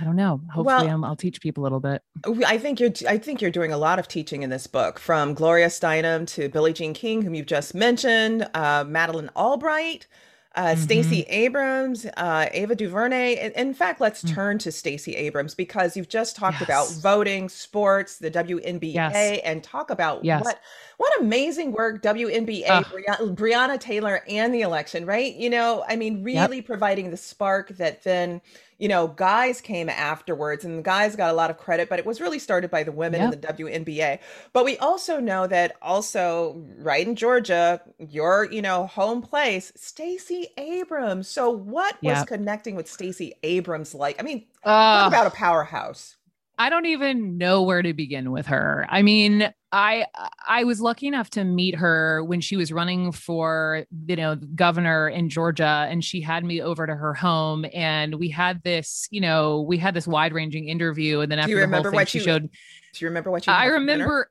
[0.00, 0.40] I don't know.
[0.50, 2.02] Hopefully, well, I'll teach people a little bit.
[2.46, 2.92] I think you're.
[3.06, 6.48] I think you're doing a lot of teaching in this book, from Gloria Steinem to
[6.48, 10.06] Billie Jean King, whom you've just mentioned, uh, Madeleine Albright,
[10.54, 10.80] uh, mm-hmm.
[10.80, 13.34] Stacey Abrams, uh, Ava DuVernay.
[13.34, 14.34] In, in fact, let's mm-hmm.
[14.34, 16.64] turn to Stacey Abrams because you've just talked yes.
[16.64, 19.40] about voting, sports, the WNBA, yes.
[19.44, 20.42] and talk about yes.
[20.42, 20.58] what
[21.02, 25.04] what amazing work WNBA, uh, Breonna, Breonna Taylor, and the election.
[25.04, 25.34] Right?
[25.34, 26.66] You know, I mean, really yep.
[26.66, 28.40] providing the spark that then
[28.82, 32.04] you know, guys came afterwards and the guys got a lot of credit, but it
[32.04, 33.32] was really started by the women yep.
[33.32, 34.18] in the WNBA.
[34.52, 40.48] But we also know that also right in Georgia, your, you know, home place, Stacey
[40.58, 41.28] Abrams.
[41.28, 42.16] So what yep.
[42.16, 44.18] was connecting with Stacey Abrams like?
[44.18, 46.16] I mean, uh, talk about a powerhouse.
[46.58, 48.84] I don't even know where to begin with her.
[48.88, 50.06] I mean, I
[50.46, 55.08] I was lucky enough to meet her when she was running for you know governor
[55.08, 59.20] in Georgia, and she had me over to her home, and we had this you
[59.20, 62.24] know we had this wide ranging interview, and then after the whole thing, she you,
[62.24, 62.50] showed.
[62.94, 63.52] Do you remember what you?
[63.54, 64.30] I remember.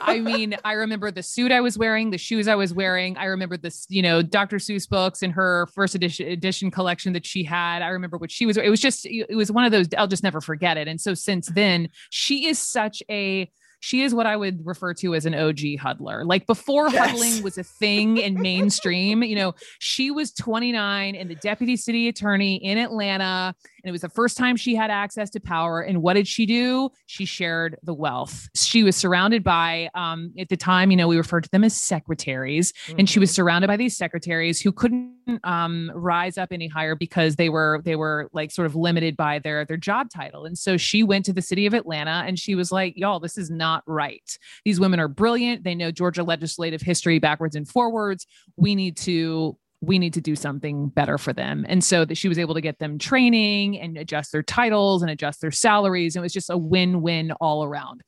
[0.00, 3.16] I mean, I remember the suit I was wearing, the shoes I was wearing.
[3.16, 4.56] I remember this, you know, Dr.
[4.56, 7.82] Seuss books in her first edition edition collection that she had.
[7.82, 8.56] I remember what she was.
[8.56, 9.86] It was just, it was one of those.
[9.96, 10.88] I'll just never forget it.
[10.88, 13.48] And so since then, she is such a
[13.82, 16.24] she is what I would refer to as an OG huddler.
[16.24, 17.10] Like before yes.
[17.10, 22.06] huddling was a thing in mainstream, you know, she was 29 and the deputy city
[22.06, 23.56] attorney in Atlanta.
[23.82, 25.80] And it was the first time she had access to power.
[25.80, 26.90] And what did she do?
[27.06, 28.48] She shared the wealth.
[28.54, 31.74] She was surrounded by, um, at the time, you know, we referred to them as
[31.74, 32.72] secretaries.
[32.72, 33.00] Mm-hmm.
[33.00, 33.34] And she was mm-hmm.
[33.34, 35.12] surrounded by these secretaries who couldn't
[35.44, 39.38] um, rise up any higher because they were they were like sort of limited by
[39.38, 40.44] their their job title.
[40.44, 43.36] And so she went to the city of Atlanta and she was like, y'all, this
[43.36, 44.38] is not not right.
[44.64, 45.64] These women are brilliant.
[45.64, 48.26] They know Georgia legislative history backwards and forwards.
[48.56, 51.66] We need to we need to do something better for them.
[51.68, 55.10] And so that she was able to get them training and adjust their titles and
[55.10, 56.16] adjust their salaries.
[56.16, 58.02] It was just a win-win all around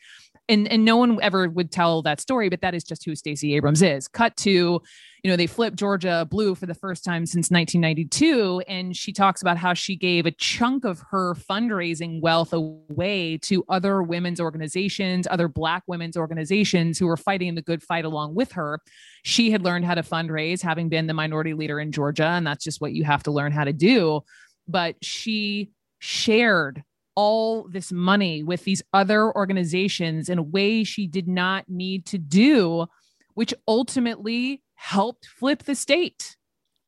[0.48, 3.54] and and no one ever would tell that story, but that is just who Stacey
[3.54, 4.08] Abrams is.
[4.08, 4.80] Cut to,
[5.24, 9.40] you know, they flipped Georgia blue for the first time since 1992, and she talks
[9.40, 15.26] about how she gave a chunk of her fundraising wealth away to other women's organizations,
[15.30, 18.80] other Black women's organizations who were fighting the good fight along with her.
[19.22, 22.62] She had learned how to fundraise, having been the minority leader in Georgia, and that's
[22.62, 24.20] just what you have to learn how to do.
[24.68, 26.84] But she shared
[27.14, 32.18] all this money with these other organizations in a way she did not need to
[32.18, 32.84] do,
[33.32, 36.36] which ultimately helped flip the state.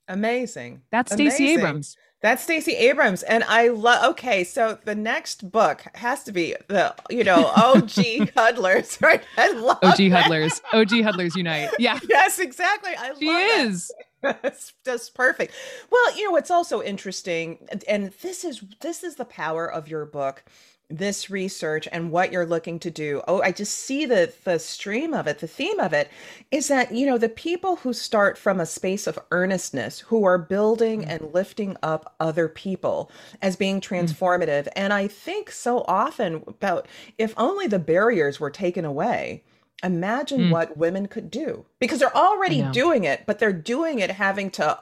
[0.09, 0.83] Amazing.
[0.91, 1.97] That's Stacey Abrams.
[2.23, 3.23] That's Stacey Abrams.
[3.23, 8.31] And I love, okay, so the next book has to be the, you know, OG
[8.37, 9.23] Huddlers, right?
[9.37, 10.61] I love OG Huddlers.
[10.73, 11.71] OG Huddlers Unite.
[11.79, 12.01] Yeah.
[12.09, 12.93] Yes, exactly.
[12.97, 13.93] I she is.
[14.23, 15.55] That's just perfect.
[15.91, 20.05] Well, you know, what's also interesting, and this is this is the power of your
[20.07, 20.45] book
[20.89, 25.13] this research and what you're looking to do oh i just see the the stream
[25.13, 26.09] of it the theme of it
[26.53, 30.39] is that you know the people who start from a space of earnestness who are
[30.39, 31.11] building mm-hmm.
[31.11, 33.11] and lifting up other people
[33.43, 33.85] as being mm.
[33.85, 34.79] transformative mm-hmm.
[34.79, 36.87] and i think so often about
[37.19, 39.43] if only the barriers were taken away
[39.83, 40.51] imagine mm.
[40.51, 44.79] what women could do because they're already doing it but they're doing it having to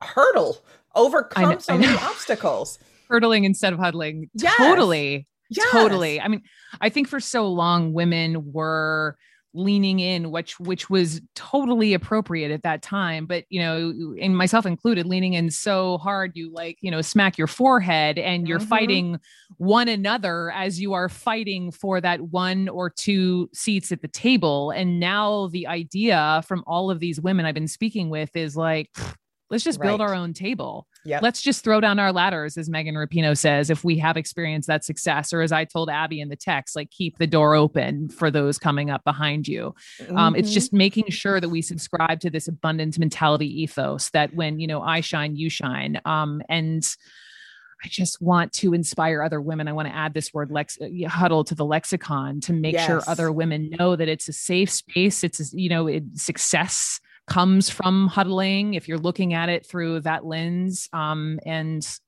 [0.00, 0.58] hurdle
[0.94, 4.56] overcome so many obstacles hurdling instead of huddling yes.
[4.56, 5.70] totally Yes.
[5.70, 6.20] Totally.
[6.20, 6.42] I mean,
[6.80, 9.16] I think for so long women were
[9.52, 14.64] leaning in which which was totally appropriate at that time but you know and myself
[14.64, 18.68] included leaning in so hard you like you know smack your forehead and you're mm-hmm.
[18.68, 19.20] fighting
[19.56, 24.70] one another as you are fighting for that one or two seats at the table
[24.70, 28.90] and now the idea from all of these women I've been speaking with is like
[29.50, 29.86] let's just right.
[29.86, 31.22] build our own table Yep.
[31.22, 34.84] Let's just throw down our ladders, as Megan Rapinoe says, if we have experienced that
[34.84, 35.32] success.
[35.32, 38.58] Or as I told Abby in the text, like keep the door open for those
[38.58, 39.74] coming up behind you.
[40.00, 40.16] Mm-hmm.
[40.16, 44.60] Um, it's just making sure that we subscribe to this abundance mentality ethos that when,
[44.60, 46.00] you know, I shine, you shine.
[46.04, 46.86] Um, and
[47.82, 49.68] I just want to inspire other women.
[49.68, 50.76] I want to add this word lex
[51.08, 52.86] huddle to the lexicon to make yes.
[52.86, 55.24] sure other women know that it's a safe space.
[55.24, 60.00] It's, a, you know, it, success comes from huddling if you're looking at it through
[60.00, 61.98] that lens um, and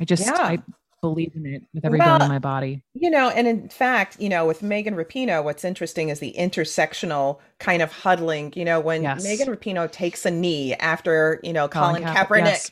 [0.00, 0.32] i just yeah.
[0.36, 0.62] i
[1.02, 4.18] believe in it with every well, bone in my body you know and in fact
[4.18, 8.80] you know with megan rapinoe what's interesting is the intersectional kind of huddling you know
[8.80, 9.22] when yes.
[9.22, 12.70] megan rapinoe takes a knee after you know colin, colin Ka- kaepernick yes.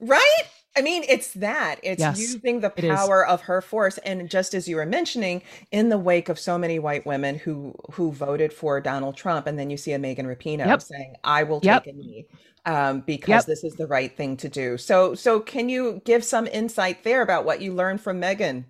[0.00, 0.42] right
[0.76, 1.76] I mean, it's that.
[1.82, 3.98] It's yes, using the power of her force.
[3.98, 7.74] And just as you were mentioning, in the wake of so many white women who
[7.92, 10.82] who voted for Donald Trump, and then you see a Megan Rapinoe yep.
[10.82, 11.84] saying, I will yep.
[11.84, 12.26] take a knee
[12.64, 13.46] um, because yep.
[13.46, 14.76] this is the right thing to do.
[14.76, 18.66] So so can you give some insight there about what you learned from Megan?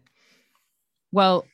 [1.13, 1.45] Well,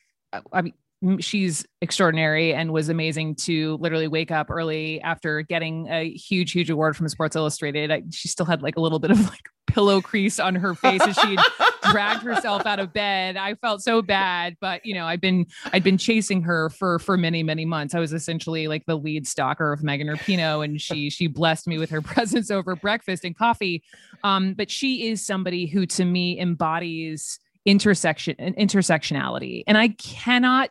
[0.52, 0.74] I mean
[1.20, 6.70] she's extraordinary and was amazing to literally wake up early after getting a huge huge
[6.70, 10.00] award from sports illustrated I, she still had like a little bit of like pillow
[10.00, 11.36] crease on her face as she
[11.90, 13.36] dragged herself out of bed.
[13.36, 17.16] I felt so bad but you know i've been i'd been chasing her for for
[17.16, 17.94] many many months.
[17.94, 21.78] I was essentially like the lead stalker of megan rapinoe and she she blessed me
[21.78, 23.82] with her presence over breakfast and coffee.
[24.22, 29.64] Um but she is somebody who to me embodies intersection intersectionality.
[29.66, 30.70] And i cannot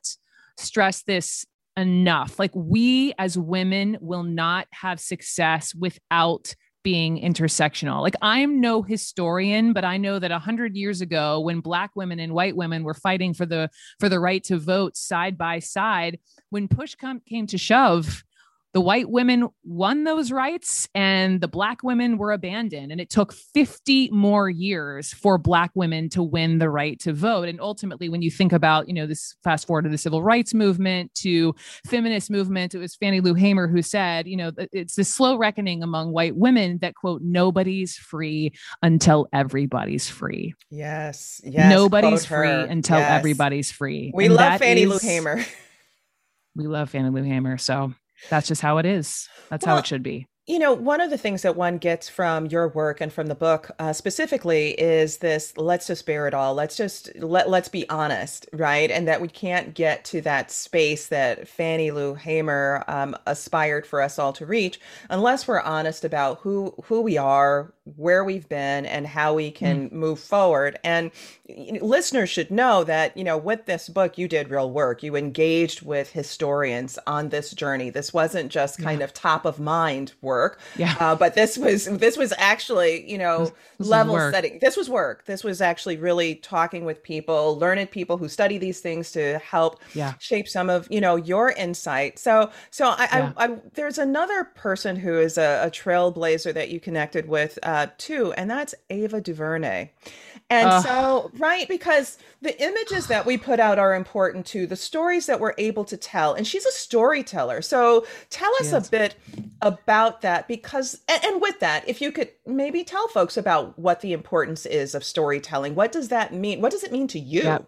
[0.58, 1.45] stress this
[1.77, 2.39] enough.
[2.39, 8.02] Like, we as women will not have success without being intersectional.
[8.02, 12.19] Like I'm no historian, but I know that a hundred years ago, when Black women
[12.19, 13.69] and white women were fighting for the
[14.00, 16.19] for the right to vote side by side,
[16.50, 18.24] when push come, came to shove,
[18.74, 22.92] the white women won those rights and the black women were abandoned.
[22.92, 27.48] And it took 50 more years for black women to win the right to vote.
[27.48, 30.54] And ultimately when you think about you know this fast forward to the civil rights
[30.54, 31.56] movement to
[31.86, 35.84] feminist movement it was fannie lou hamer who said you know it's the slow reckoning
[35.84, 40.54] among white women that quote nobody's free until everybody's free.
[40.70, 43.12] Yes yes nobody's free until yes.
[43.12, 44.12] everybody's free.
[44.14, 45.44] We and love fannie is, lou hamer.
[46.56, 47.94] We love fannie lou hamer so
[48.30, 49.28] that's just how it is.
[49.50, 50.28] That's well, how it should be.
[50.46, 53.36] You know, one of the things that one gets from your work and from the
[53.36, 56.54] book uh, specifically is this let's just bear it all.
[56.54, 58.92] Let's just let let's be honest, right?
[58.92, 64.02] And that we can't get to that space that Fannie Lou Hamer um, aspired for
[64.02, 68.86] us all to reach unless we're honest about who who we are, where we've been
[68.86, 69.91] and how we can mm.
[69.91, 70.80] move forward.
[70.86, 71.12] And
[71.82, 75.04] listeners should know that, you know, with this book, you did real work.
[75.04, 77.89] You engaged with historians on this journey.
[77.89, 79.04] This wasn't just kind yeah.
[79.04, 80.62] of top of mind work.
[80.78, 80.96] Yeah.
[80.98, 84.60] Uh, but this was, this was actually, you know, this, this level setting.
[84.62, 85.26] This was work.
[85.26, 89.82] This was actually really talking with people, learned people who study these things to help
[89.93, 90.13] yeah.
[90.19, 92.17] shape some of, you know, your insight.
[92.17, 93.34] So, so I, yeah.
[93.36, 97.60] I, I there's another person who is a, a trailblazer that you connected with.
[97.62, 99.90] Uh, uh, too, and that's Ava DuVernay.
[100.52, 104.76] And uh, so, right, because the images that we put out are important too, the
[104.76, 106.36] stories that we're able to tell.
[106.36, 107.64] And she's a storyteller.
[107.64, 109.16] So tell us a bit
[109.64, 114.02] about that because, and, and, with that, if you could maybe tell folks about what
[114.02, 115.74] the importance is of storytelling.
[115.74, 116.62] What does that mean?
[116.62, 117.42] What does it mean to you?
[117.42, 117.60] Yeah.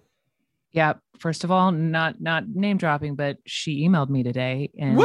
[0.71, 0.93] yeah.
[1.17, 4.97] First of all, not not name dropping, but she emailed me today and!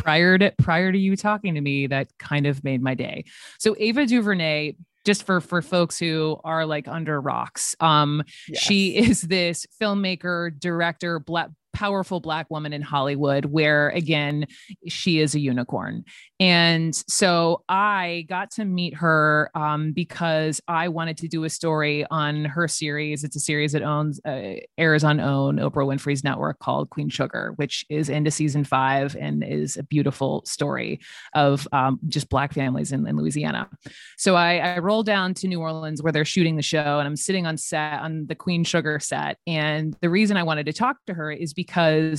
[0.00, 3.24] Prior to prior to you talking to me that kind of made my day.
[3.58, 8.62] So Ava DuVernay just for for folks who are like under rocks um yes.
[8.62, 14.46] she is this filmmaker director black powerful black woman in Hollywood, where again,
[14.88, 16.04] she is a unicorn.
[16.40, 22.06] And so I got to meet her um, because I wanted to do a story
[22.10, 23.24] on her series.
[23.24, 27.52] It's a series that owns uh, airs on OWN Oprah Winfrey's network called Queen Sugar,
[27.56, 31.00] which is into season five and is a beautiful story
[31.34, 33.68] of um, just black families in, in Louisiana.
[34.16, 37.16] So I, I rolled down to New Orleans where they're shooting the show, and I'm
[37.16, 39.36] sitting on set on the Queen Sugar set.
[39.46, 41.59] And the reason I wanted to talk to her is because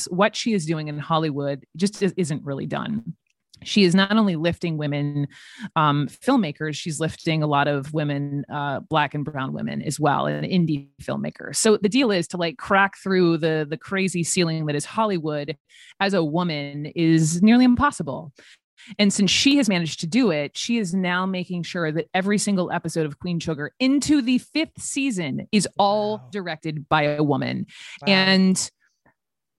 [0.09, 3.15] what she is doing in Hollywood just isn't really done.
[3.63, 5.27] she is not only lifting women
[5.75, 10.25] um, filmmakers, she's lifting a lot of women, uh, black and brown women as well,
[10.25, 11.57] and indie filmmakers.
[11.57, 15.57] So the deal is to like crack through the the crazy ceiling that is Hollywood
[15.99, 18.33] as a woman is nearly impossible.
[18.97, 22.39] And since she has managed to do it, she is now making sure that every
[22.39, 26.29] single episode of Queen Sugar into the fifth season is all wow.
[26.31, 27.67] directed by a woman.
[28.01, 28.11] Wow.
[28.11, 28.71] And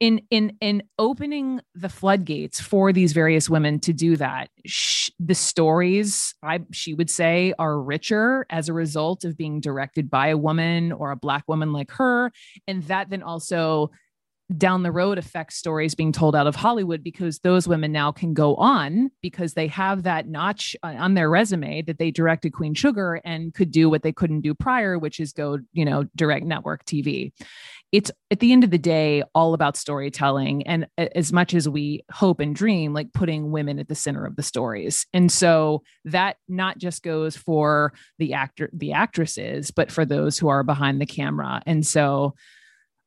[0.03, 5.34] in in in opening the floodgates for these various women to do that sh- the
[5.34, 10.36] stories i she would say are richer as a result of being directed by a
[10.36, 12.32] woman or a black woman like her
[12.66, 13.92] and that then also
[14.59, 18.34] down the road affects stories being told out of Hollywood because those women now can
[18.34, 23.20] go on because they have that notch on their resume that they directed Queen Sugar
[23.24, 26.84] and could do what they couldn't do prior, which is go, you know, direct network
[26.84, 27.32] TV.
[27.92, 30.66] It's at the end of the day all about storytelling.
[30.66, 34.36] And as much as we hope and dream, like putting women at the center of
[34.36, 35.07] the stories.
[35.12, 40.48] And so that not just goes for the actor, the actresses, but for those who
[40.48, 41.62] are behind the camera.
[41.66, 42.34] And so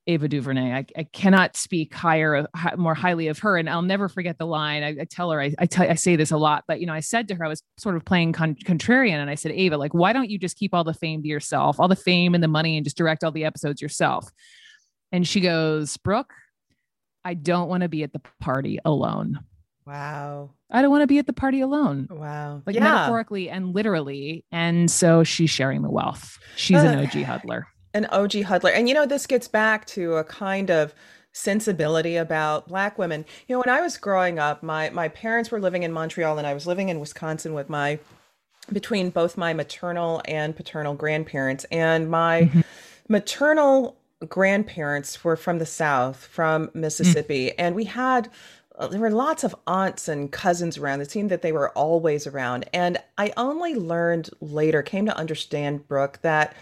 [0.07, 0.71] Ava DuVernay.
[0.73, 2.47] I, I cannot speak higher,
[2.77, 3.57] more highly of her.
[3.57, 4.83] And I'll never forget the line.
[4.83, 6.93] I, I tell her, I, I, tell, I say this a lot, but you know,
[6.93, 9.77] I said to her, I was sort of playing con- contrarian, and I said, Ava,
[9.77, 12.43] like, why don't you just keep all the fame to yourself, all the fame and
[12.43, 14.29] the money, and just direct all the episodes yourself?
[15.11, 16.33] And she goes, Brooke,
[17.23, 19.39] I don't want to be at the party alone.
[19.87, 20.51] Wow.
[20.69, 22.07] I don't want to be at the party alone.
[22.09, 22.61] Wow.
[22.65, 22.83] Like yeah.
[22.83, 24.45] metaphorically and literally.
[24.51, 26.37] And so she's sharing the wealth.
[26.55, 28.71] She's uh, an OG huddler an OG huddler.
[28.71, 30.93] And you know, this gets back to a kind of
[31.31, 33.25] sensibility about black women.
[33.47, 36.45] You know, when I was growing up, my my parents were living in Montreal and
[36.45, 37.99] I was living in Wisconsin with my
[38.71, 42.61] between both my maternal and paternal grandparents and my mm-hmm.
[43.07, 47.61] maternal grandparents were from the south from Mississippi mm-hmm.
[47.61, 48.29] and we had
[48.77, 50.99] uh, there were lots of aunts and cousins around.
[50.99, 52.67] It seemed that they were always around.
[52.73, 56.53] And I only learned later, came to understand, Brooke, that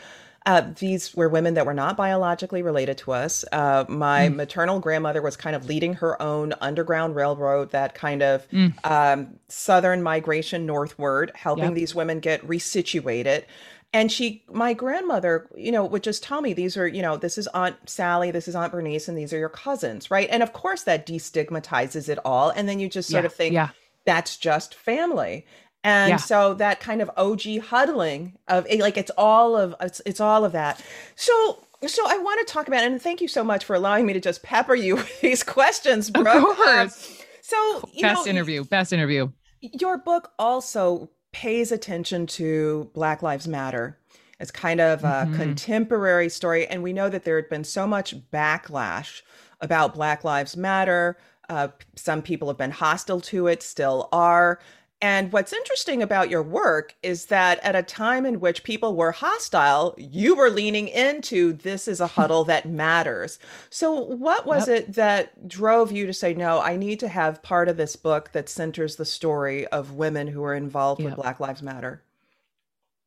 [0.45, 3.45] uh, these were women that were not biologically related to us.
[3.51, 4.35] Uh, my mm.
[4.35, 8.73] maternal grandmother was kind of leading her own underground railroad, that kind of mm.
[8.83, 11.73] um, southern migration northward, helping yep.
[11.75, 13.45] these women get resituated.
[13.93, 17.37] And she, my grandmother, you know, would just tell me these are, you know, this
[17.37, 20.27] is Aunt Sally, this is Aunt Bernice, and these are your cousins, right?
[20.31, 22.49] And of course, that destigmatizes it all.
[22.49, 23.27] And then you just sort yeah.
[23.27, 23.69] of think, yeah.
[24.05, 25.45] that's just family
[25.84, 26.17] and yeah.
[26.17, 30.51] so that kind of og huddling of like it's all of it's, it's all of
[30.51, 30.84] that
[31.15, 34.13] so so i want to talk about and thank you so much for allowing me
[34.13, 37.23] to just pepper you with these questions bro of course.
[37.41, 39.29] so best know, interview best interview
[39.61, 43.97] your book also pays attention to black lives matter
[44.39, 45.36] it's kind of a mm-hmm.
[45.36, 49.21] contemporary story and we know that there had been so much backlash
[49.61, 51.17] about black lives matter
[51.49, 54.59] uh, some people have been hostile to it still are
[55.04, 59.12] and what's interesting about your work is that at a time in which people were
[59.12, 63.38] hostile, you were leaning into this is a huddle that matters.
[63.70, 64.78] So, what was yep.
[64.78, 68.32] it that drove you to say, no, I need to have part of this book
[68.32, 71.10] that centers the story of women who are involved yep.
[71.10, 72.01] with Black Lives Matter?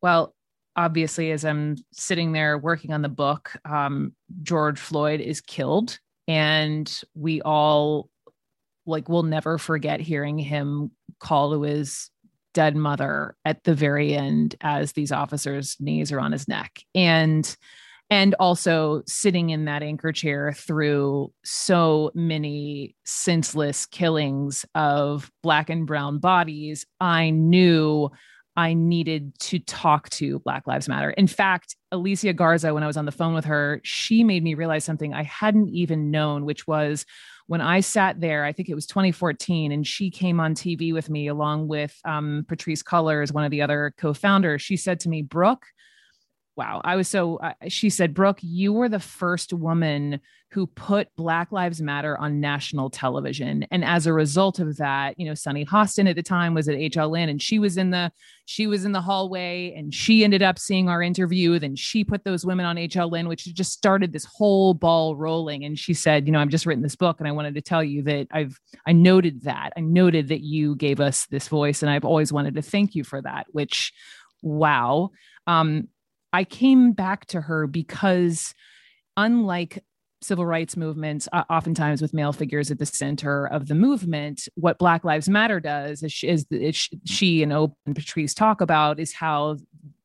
[0.02, 0.34] Well,
[0.76, 5.98] obviously, as I'm sitting there working on the book, um, George Floyd is killed.
[6.28, 8.10] And we all
[8.86, 10.90] like we'll never forget hearing him
[11.20, 12.10] call to his
[12.54, 17.56] dead mother at the very end as these officers knees are on his neck and
[18.08, 25.86] and also sitting in that anchor chair through so many senseless killings of black and
[25.86, 28.10] brown bodies i knew
[28.56, 31.10] I needed to talk to Black Lives Matter.
[31.10, 34.54] In fact, Alicia Garza, when I was on the phone with her, she made me
[34.54, 37.04] realize something I hadn't even known, which was
[37.46, 41.08] when I sat there, I think it was 2014, and she came on TV with
[41.08, 44.62] me along with um, Patrisse Cullors, one of the other co founders.
[44.62, 45.66] She said to me, Brooke,
[46.56, 46.80] wow.
[46.84, 50.20] I was so uh, she said brooke you were the first woman
[50.52, 53.66] who put black lives matter on national television.
[53.70, 56.76] And as a result of that you know sunny hostin at the time was at
[56.76, 58.10] hln and she was in the
[58.46, 61.58] she was in the hallway and she ended up seeing our interview.
[61.58, 65.64] Then she put those women on hln which just started this whole ball rolling.
[65.64, 67.84] And she said you know i've just written this book and i wanted to tell
[67.84, 69.72] you that i've i noted that.
[69.76, 73.04] I noted that you gave us this voice and i've always wanted to thank you
[73.04, 73.92] for that which
[74.42, 75.10] wow.
[75.46, 75.88] Um,
[76.36, 78.52] I came back to her because,
[79.16, 79.82] unlike
[80.20, 84.76] civil rights movements, uh, oftentimes with male figures at the center of the movement, what
[84.76, 89.14] Black Lives Matter does is, is, is she and Oprah and Patrisse talk about is
[89.14, 89.56] how,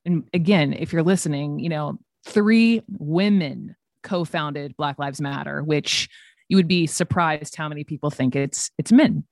[0.05, 6.07] and again, if you're listening, you know, three women co-founded Black Lives Matter, which
[6.47, 9.25] you would be surprised how many people think it's it's men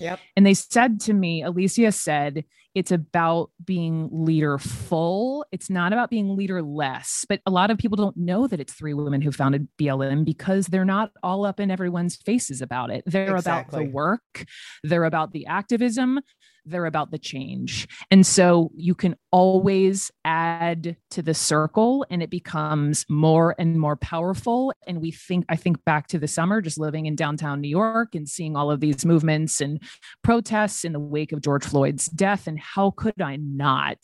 [0.00, 0.20] Yep.
[0.36, 2.44] And they said to me, Alicia said,
[2.74, 5.44] it's about being leaderful.
[5.52, 7.24] It's not about being leaderless.
[7.28, 10.66] But a lot of people don't know that it's three women who founded BLM because
[10.66, 13.04] they're not all up in everyone's faces about it.
[13.06, 13.78] They're exactly.
[13.78, 14.44] about the work,
[14.82, 16.20] they're about the activism,
[16.64, 17.88] they're about the change.
[18.10, 23.96] And so you can always add to the circle and it becomes more and more
[23.96, 24.72] powerful.
[24.86, 28.14] And we think, I think back to the summer, just living in downtown New York
[28.14, 29.82] and seeing all of these movements and
[30.22, 32.46] protests in the wake of George Floyd's death.
[32.46, 33.98] And how could I not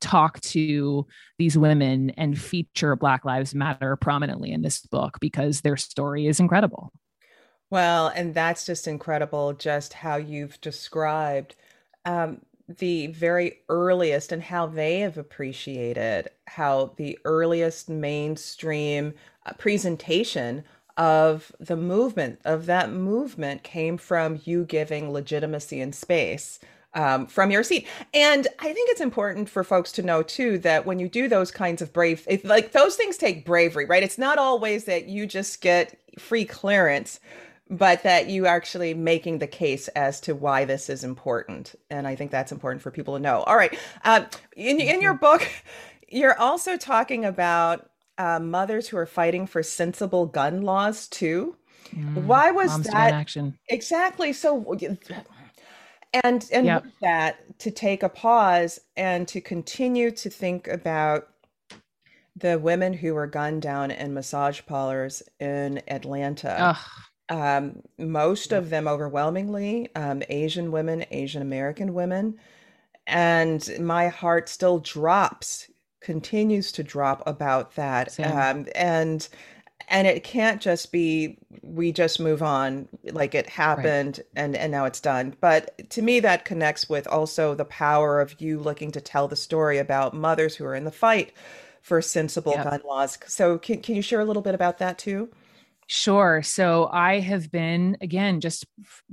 [0.00, 1.06] talk to
[1.38, 6.40] these women and feature Black Lives Matter prominently in this book because their story is
[6.40, 6.92] incredible?
[7.70, 11.54] Well, and that's just incredible, just how you've described
[12.04, 12.40] um,
[12.78, 19.12] the very earliest and how they have appreciated how the earliest mainstream
[19.46, 20.62] uh, presentation
[20.96, 26.60] of the movement of that movement came from you giving legitimacy and space
[26.94, 27.86] um, from your seat.
[28.12, 31.50] And I think it's important for folks to know too that when you do those
[31.50, 34.02] kinds of brave, if, like those things take bravery, right?
[34.02, 37.20] It's not always that you just get free clearance
[37.70, 42.16] but that you actually making the case as to why this is important and i
[42.16, 43.42] think that's important for people to know.
[43.42, 44.24] All right uh,
[44.56, 45.48] in, in your book
[46.10, 51.56] you're also talking about uh, mothers who are fighting for sensible gun laws too.
[51.94, 53.58] Mm, why was that action.
[53.68, 54.76] Exactly so
[56.12, 56.84] and and yep.
[57.00, 61.28] that to take a pause and to continue to think about
[62.36, 66.56] the women who were gunned down in massage parlors in atlanta.
[66.58, 66.76] Ugh
[67.30, 72.38] um, most of them overwhelmingly um, Asian women, Asian American women.
[73.06, 75.70] And my heart still drops,
[76.00, 78.18] continues to drop about that.
[78.20, 79.26] Um, and
[79.88, 84.26] and it can't just be we just move on like it happened right.
[84.36, 88.40] and and now it's done but to me that connects with also the power of
[88.40, 91.32] you looking to tell the story about mothers who are in the fight
[91.82, 92.64] for sensible yep.
[92.64, 95.28] gun laws so can, can you share a little bit about that too
[95.92, 96.40] Sure.
[96.44, 98.64] So I have been, again, just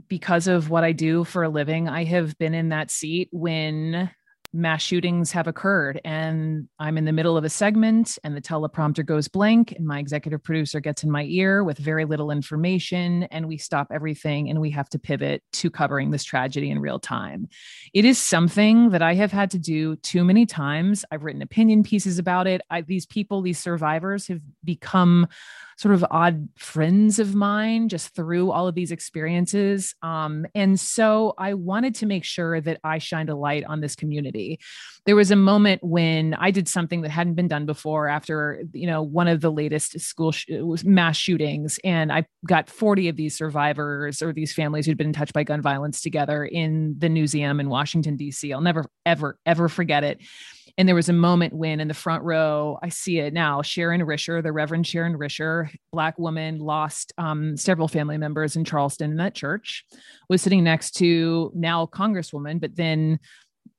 [0.07, 4.11] because of what I do for a living, I have been in that seat when
[4.53, 9.03] mass shootings have occurred and I'm in the middle of a segment and the teleprompter
[9.03, 13.47] goes blank and my executive producer gets in my ear with very little information and
[13.47, 17.49] we stop everything and we have to pivot to covering this tragedy in real time.
[17.91, 21.03] It is something that I have had to do too many times.
[21.11, 22.61] I've written opinion pieces about it.
[22.69, 25.27] I, these people, these survivors have become
[25.77, 29.93] sort of odd friends of mine just through all of these experiences.
[30.01, 33.95] Um, and so I wanted to make sure that I shined a light on this
[33.95, 34.59] community.
[35.05, 38.87] There was a moment when I did something that hadn't been done before after, you
[38.87, 40.47] know, one of the latest school sh-
[40.83, 41.79] mass shootings.
[41.83, 45.61] And I got 40 of these survivors or these families who'd been touched by gun
[45.61, 48.51] violence together in the museum in Washington, D.C.
[48.51, 50.21] I'll never, ever, ever forget it
[50.77, 54.01] and there was a moment when in the front row, I see it now, Sharon
[54.01, 59.17] Risher, the Reverend Sharon Risher, Black woman, lost um, several family members in Charleston in
[59.17, 59.85] that church,
[60.29, 63.19] was sitting next to now Congresswoman, but then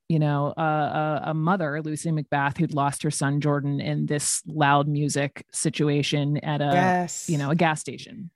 [0.09, 4.41] you know, uh, a, a, mother, Lucy McBath, who'd lost her son Jordan in this
[4.47, 7.29] loud music situation at a, yes.
[7.29, 8.31] you know, a gas station.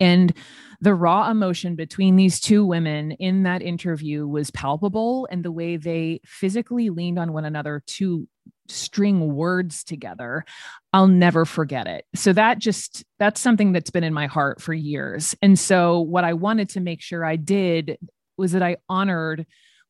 [0.00, 0.32] And
[0.80, 5.76] the raw emotion between these two women in that interview was palpable, and the way
[5.76, 8.28] they physically leaned on one another to
[8.68, 10.44] string words together
[10.92, 12.04] i'll never forget it.
[12.14, 15.34] So that just that's something that's been in my heart for years.
[15.42, 17.98] And so what i wanted to make sure i did
[18.36, 19.46] was that i honored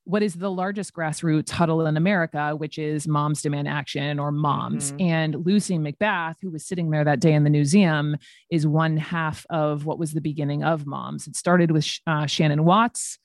[0.06, 4.92] what is the largest grassroots huddle in America, which is Moms Demand Action or Moms.
[4.92, 5.00] Mm-hmm.
[5.00, 8.16] And Lucy McBath, who was sitting there that day in the museum,
[8.48, 11.26] is one half of what was the beginning of Moms.
[11.26, 13.18] It started with uh, Shannon Watts,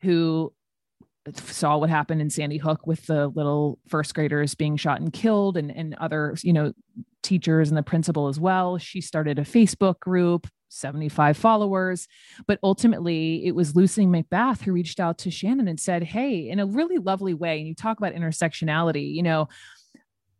[0.00, 0.54] who
[1.34, 5.58] saw what happened in Sandy Hook with the little first graders being shot and killed
[5.58, 6.72] and, and other, you know,
[7.22, 8.78] teachers and the principal as well.
[8.78, 12.08] She started a Facebook group 75 followers.
[12.46, 16.58] But ultimately, it was Lucy McBath who reached out to Shannon and said, Hey, in
[16.58, 19.48] a really lovely way, and you talk about intersectionality, you know,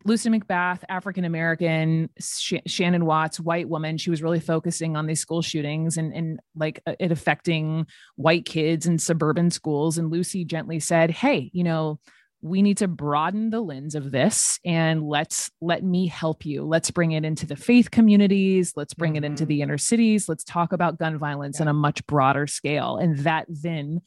[0.05, 3.99] Lucy McBath, African American, Sh- Shannon Watts, white woman.
[3.99, 8.45] She was really focusing on these school shootings and, and like uh, it affecting white
[8.45, 9.99] kids in suburban schools.
[9.99, 12.01] And Lucy gently said, Hey, you know,
[12.43, 16.91] we need to broaden the lens of this and let's let me help you let's
[16.91, 19.25] bring it into the faith communities let's bring mm-hmm.
[19.25, 19.63] it into the mm-hmm.
[19.63, 21.63] inner cities let's talk about gun violence yeah.
[21.63, 24.01] on a much broader scale and that then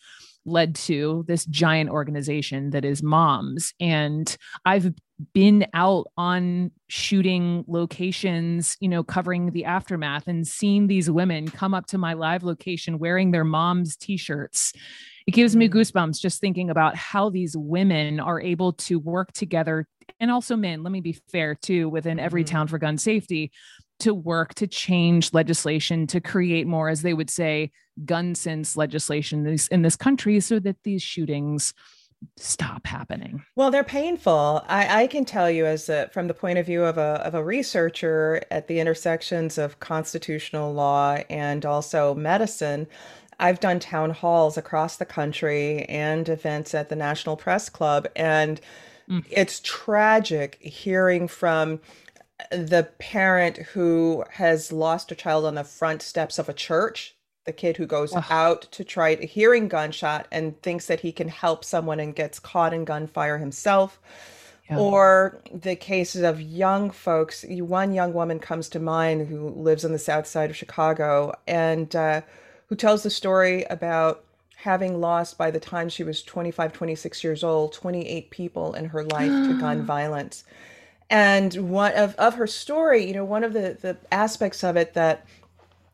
[0.47, 4.93] led to this giant organization that is moms and i've
[5.33, 11.73] been out on shooting locations you know covering the aftermath and seen these women come
[11.73, 14.73] up to my live location wearing their moms t-shirts
[15.27, 15.79] it gives me mm-hmm.
[15.79, 19.87] goosebumps just thinking about how these women are able to work together
[20.19, 22.55] and also men let me be fair too within every mm-hmm.
[22.55, 23.51] town for gun safety
[23.99, 27.71] to work to change legislation to create more as they would say
[28.03, 31.73] gun sense legislation in this, in this country so that these shootings
[32.37, 33.43] stop happening?
[33.55, 34.63] Well, they're painful.
[34.67, 37.35] I, I can tell you, as a, from the point of view of a of
[37.35, 42.87] a researcher at the intersections of constitutional law and also medicine.
[43.39, 48.61] I've done town halls across the country and events at the National Press Club, and
[49.09, 49.25] mm.
[49.29, 51.79] it's tragic hearing from
[52.51, 57.15] the parent who has lost a child on the front steps of a church
[57.45, 58.23] the kid who goes Ugh.
[58.29, 62.39] out to try to hearing gunshot and thinks that he can help someone and gets
[62.39, 63.99] caught in gunfire himself.
[64.69, 64.79] Yeah.
[64.79, 67.45] Or the cases of young folks.
[67.47, 71.95] One young woman comes to mind who lives on the south side of Chicago and
[71.95, 72.21] uh,
[72.67, 74.23] who tells the story about
[74.57, 79.03] having lost by the time she was 25, 26 years old, 28 people in her
[79.03, 80.43] life to gun violence.
[81.09, 84.95] And one of, of her story, you know, one of the, the aspects of it
[84.95, 85.25] that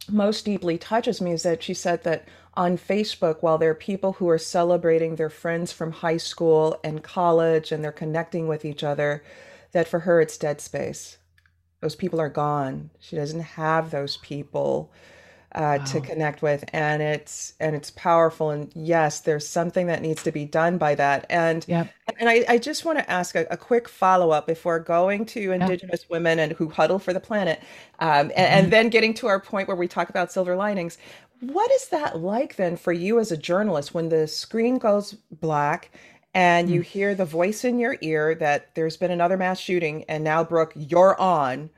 [0.09, 4.13] most deeply touches me is that she said that on Facebook, while there are people
[4.13, 8.83] who are celebrating their friends from high school and college and they're connecting with each
[8.83, 9.23] other,
[9.71, 11.17] that for her it's dead space.
[11.81, 12.89] Those people are gone.
[12.99, 14.91] She doesn't have those people
[15.53, 15.85] uh, wow.
[15.85, 18.49] to connect with, and it's and it's powerful.
[18.51, 21.25] And yes, there's something that needs to be done by that.
[21.29, 21.91] And yep.
[22.19, 25.51] and I, I just want to ask a, a quick follow up before going to
[25.51, 26.09] Indigenous yep.
[26.09, 27.61] women and who huddle for the planet,
[27.99, 28.39] um, and, mm-hmm.
[28.39, 30.97] and then getting to our point where we talk about silver linings.
[31.41, 35.91] What is that like then for you as a journalist when the screen goes black?
[36.33, 36.85] and you mm.
[36.85, 40.71] hear the voice in your ear that there's been another mass shooting and now brooke
[40.75, 41.69] you're on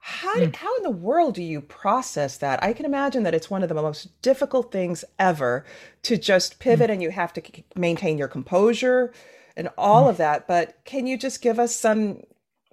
[0.00, 0.54] how, mm.
[0.56, 2.62] how in the world do you process that?
[2.64, 5.64] I can imagine that it's one of the most difficult things ever
[6.02, 6.94] to just pivot mm.
[6.94, 7.42] and you have to
[7.76, 9.12] maintain your composure
[9.56, 10.10] and all mm.
[10.10, 10.48] of that.
[10.48, 12.22] But can you just give us some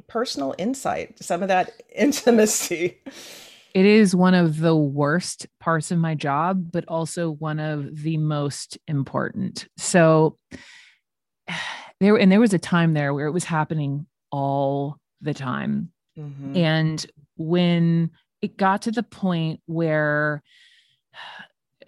[0.08, 2.98] personal insight, some of that intimacy?
[3.74, 8.18] It is one of the worst parts of my job, but also one of the
[8.18, 9.68] most important.
[9.78, 10.38] So
[12.00, 16.58] there, and there was a time there where it was happening all the time Mm-hmm.
[16.58, 17.06] And
[17.38, 18.12] when
[18.42, 20.44] it got to the point where,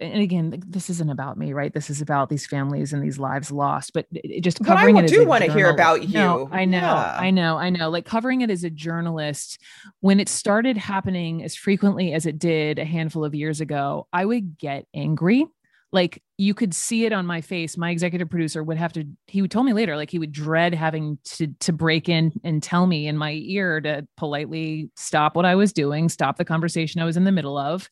[0.00, 1.72] and again, this isn't about me, right?
[1.72, 3.92] This is about these families and these lives lost.
[3.92, 5.08] But it just covering but I it.
[5.08, 6.14] do want to hear about you.
[6.14, 7.16] No, I know, yeah.
[7.18, 7.90] I know, I know.
[7.90, 9.60] Like covering it as a journalist,
[10.00, 14.24] when it started happening as frequently as it did a handful of years ago, I
[14.24, 15.46] would get angry
[15.92, 17.76] like you could see it on my face.
[17.76, 20.74] My executive producer would have to he would tell me later like he would dread
[20.74, 25.44] having to to break in and tell me in my ear to politely stop what
[25.44, 27.88] i was doing stop the conversation i was in the middle of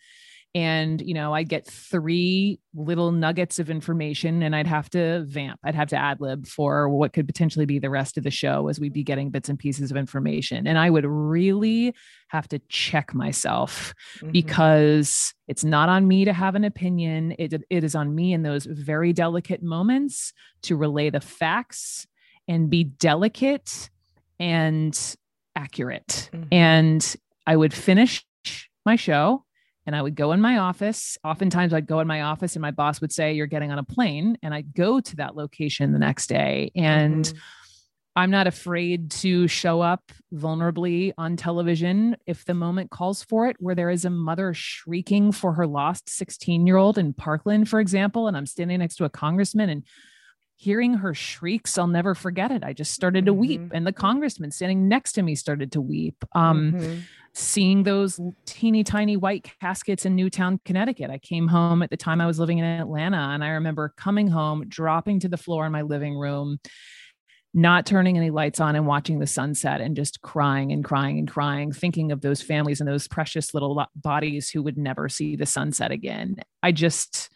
[0.58, 5.60] and you know i'd get three little nuggets of information and i'd have to vamp
[5.62, 8.66] i'd have to ad lib for what could potentially be the rest of the show
[8.66, 11.94] as we'd be getting bits and pieces of information and i would really
[12.28, 14.32] have to check myself mm-hmm.
[14.32, 18.42] because it's not on me to have an opinion it, it is on me in
[18.42, 20.32] those very delicate moments
[20.62, 22.06] to relay the facts
[22.48, 23.90] and be delicate
[24.40, 25.16] and
[25.54, 26.48] accurate mm-hmm.
[26.50, 27.14] and
[27.46, 28.24] i would finish
[28.84, 29.44] my show
[29.88, 31.16] and I would go in my office.
[31.24, 33.82] Oftentimes, I'd go in my office, and my boss would say, You're getting on a
[33.82, 34.36] plane.
[34.42, 36.70] And I'd go to that location the next day.
[36.76, 37.38] And mm-hmm.
[38.14, 43.56] I'm not afraid to show up vulnerably on television if the moment calls for it,
[43.60, 47.80] where there is a mother shrieking for her lost 16 year old in Parkland, for
[47.80, 48.28] example.
[48.28, 49.84] And I'm standing next to a congressman and
[50.56, 52.62] hearing her shrieks, I'll never forget it.
[52.62, 53.40] I just started to mm-hmm.
[53.40, 56.22] weep, and the congressman standing next to me started to weep.
[56.34, 56.98] Um, mm-hmm
[57.38, 61.10] seeing those teeny tiny white caskets in Newtown, Connecticut.
[61.10, 64.26] I came home at the time I was living in Atlanta, and I remember coming
[64.26, 66.58] home, dropping to the floor in my living room,
[67.54, 71.30] not turning any lights on and watching the sunset and just crying and crying and
[71.30, 75.46] crying, thinking of those families and those precious little bodies who would never see the
[75.46, 76.36] sunset again.
[76.62, 77.30] I just,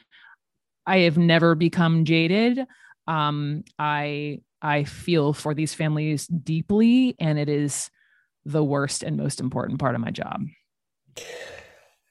[0.85, 2.59] I have never become jaded.
[3.07, 7.91] Um, I I feel for these families deeply, and it is
[8.45, 10.43] the worst and most important part of my job.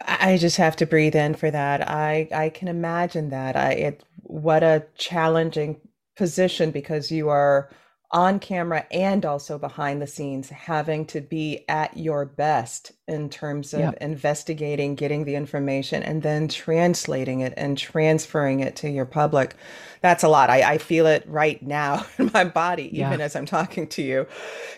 [0.06, 1.88] I just have to breathe in for that.
[1.88, 3.56] I I can imagine that.
[3.56, 5.80] I it what a challenging
[6.16, 7.70] position because you are
[8.12, 13.74] on camera and also behind the scenes, having to be at your best in terms
[13.74, 13.98] of yep.
[14.00, 19.56] investigating, getting the information, and then translating it and transferring it to your public.
[20.02, 20.50] That's a lot.
[20.50, 23.26] I, I feel it right now in my body, even yeah.
[23.26, 24.28] as I'm talking to you.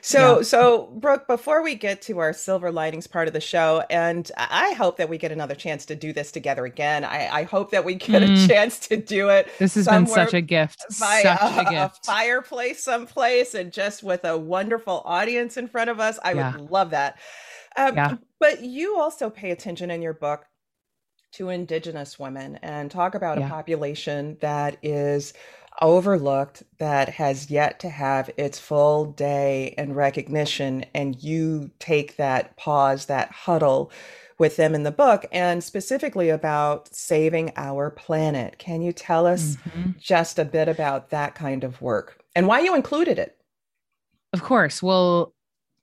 [0.02, 0.44] So, yeah.
[0.44, 4.74] so Brooke, before we get to our silver linings part of the show, and I
[4.74, 7.04] hope that we get another chance to do this together again.
[7.04, 8.44] I, I hope that we get mm.
[8.44, 9.48] a chance to do it.
[9.60, 10.86] This has been such a gift.
[11.00, 12.00] By such a, a, gift.
[12.04, 13.23] a fireplace someplace
[13.56, 16.20] and just with a wonderful audience in front of us.
[16.24, 16.56] I yeah.
[16.56, 17.18] would love that.
[17.78, 18.16] Um, yeah.
[18.40, 20.46] But you also pay attention in your book
[21.34, 23.48] to Indigenous women and talk about yeah.
[23.48, 25.34] a population that is
[25.82, 30.86] overlooked, that has yet to have its full day and recognition.
[30.94, 33.92] And you take that pause, that huddle
[34.38, 38.60] with them in the book, and specifically about saving our planet.
[38.60, 39.92] Can you tell us mm-hmm.
[40.00, 43.38] just a bit about that kind of work and why you included it?
[44.34, 44.82] Of course.
[44.82, 45.34] Well,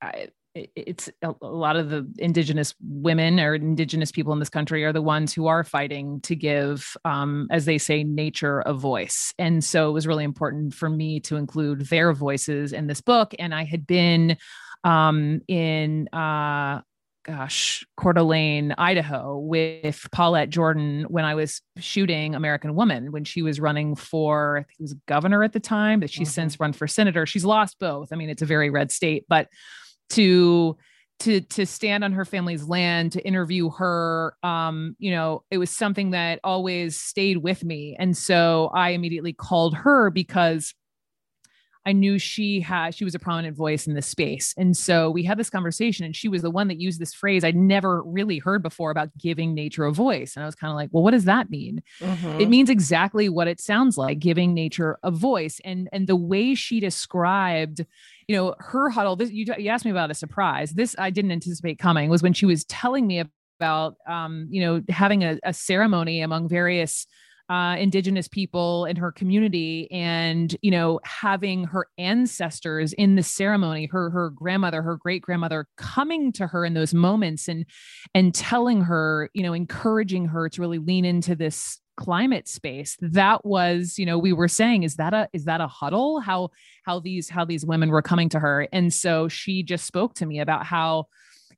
[0.03, 4.93] I, it's a, lot of the indigenous women or indigenous people in this country are
[4.93, 9.63] the ones who are fighting to give um, as they say nature a voice and
[9.63, 13.55] so it was really important for me to include their voices in this book and
[13.55, 14.37] i had been
[14.83, 16.81] um, in uh,
[17.31, 23.43] gosh, Coeur d'Alene, Idaho, with Paulette Jordan when I was shooting American Woman when she
[23.43, 26.43] was running for, I think it was governor at the time, but she's mm-hmm.
[26.43, 27.27] since run for senator.
[27.27, 28.13] She's lost both.
[28.13, 29.49] I mean, it's a very red state, but
[30.11, 30.77] to
[31.21, 35.69] to to stand on her family's land to interview her um you know it was
[35.69, 40.73] something that always stayed with me and so i immediately called her because
[41.87, 44.55] I knew she had she was a prominent voice in this space.
[44.59, 47.43] And so we had this conversation and she was the one that used this phrase
[47.43, 50.37] I'd never really heard before about giving nature a voice.
[50.37, 51.83] And I was kind of like, well, what does that mean?
[52.01, 52.41] Mm-hmm.
[52.41, 55.61] It means exactly what it sounds like, giving nature a voice.
[55.65, 57.85] And and the way she described
[58.29, 61.33] you know her huddle this you, you asked me about a surprise this i didn't
[61.33, 63.25] anticipate coming was when she was telling me
[63.61, 67.07] about um, you know having a, a ceremony among various
[67.51, 73.87] uh, indigenous people in her community and you know having her ancestors in the ceremony
[73.87, 77.67] her her grandmother her great grandmother coming to her in those moments and
[78.15, 82.97] and telling her you know encouraging her to really lean into this climate space.
[83.01, 86.21] That was you know we were saying is that a is that a huddle?
[86.21, 86.51] How
[86.85, 88.67] how these how these women were coming to her.
[88.73, 91.07] And so she just spoke to me about how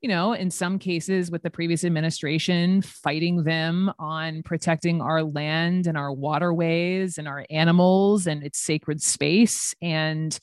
[0.03, 5.87] you know, in some cases with the previous administration, fighting them on protecting our land
[5.87, 9.75] and our waterways and our animals and its sacred space.
[9.81, 10.37] And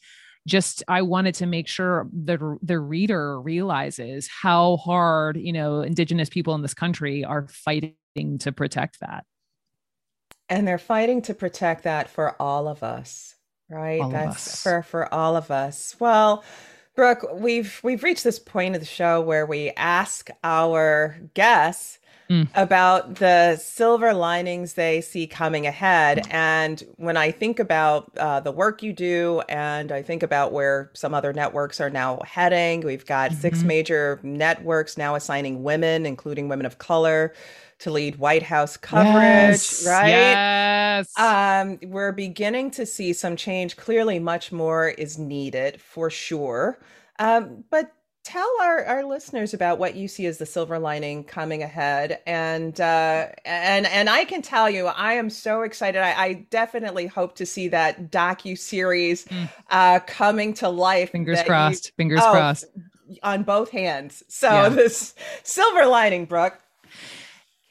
[0.48, 6.30] just I wanted to make sure the the reader realizes how hard, you know, indigenous
[6.30, 7.94] people in this country are fighting
[8.40, 9.26] to protect that.
[10.48, 13.36] And they're fighting to protect that for all of us,
[13.70, 14.02] right?
[14.02, 15.98] All That's for for all of us.
[16.00, 16.46] Well,
[17.00, 21.98] Brooke, we've we've reached this point of the show where we ask our guests
[22.30, 22.46] mm.
[22.56, 26.28] about the silver linings they see coming ahead.
[26.30, 30.92] And when I think about uh, the work you do, and I think about where
[30.94, 33.40] some other networks are now heading, we've got mm-hmm.
[33.40, 37.34] six major networks now assigning women, including women of color,
[37.80, 40.10] to lead White House coverage, yes, right?
[40.10, 41.18] Yes.
[41.18, 43.78] Um, we're beginning to see some change.
[43.78, 46.80] Clearly, much more is needed for sure.
[47.20, 47.92] Um, but
[48.24, 52.80] tell our, our listeners about what you see as the silver lining coming ahead and
[52.80, 57.36] uh, and and I can tell you I am so excited I, I definitely hope
[57.38, 59.50] to see that docu series mm.
[59.72, 62.66] uh, coming to life fingers crossed you, fingers oh, crossed
[63.24, 64.70] on both hands so yeah.
[64.70, 66.60] this silver lining Brooke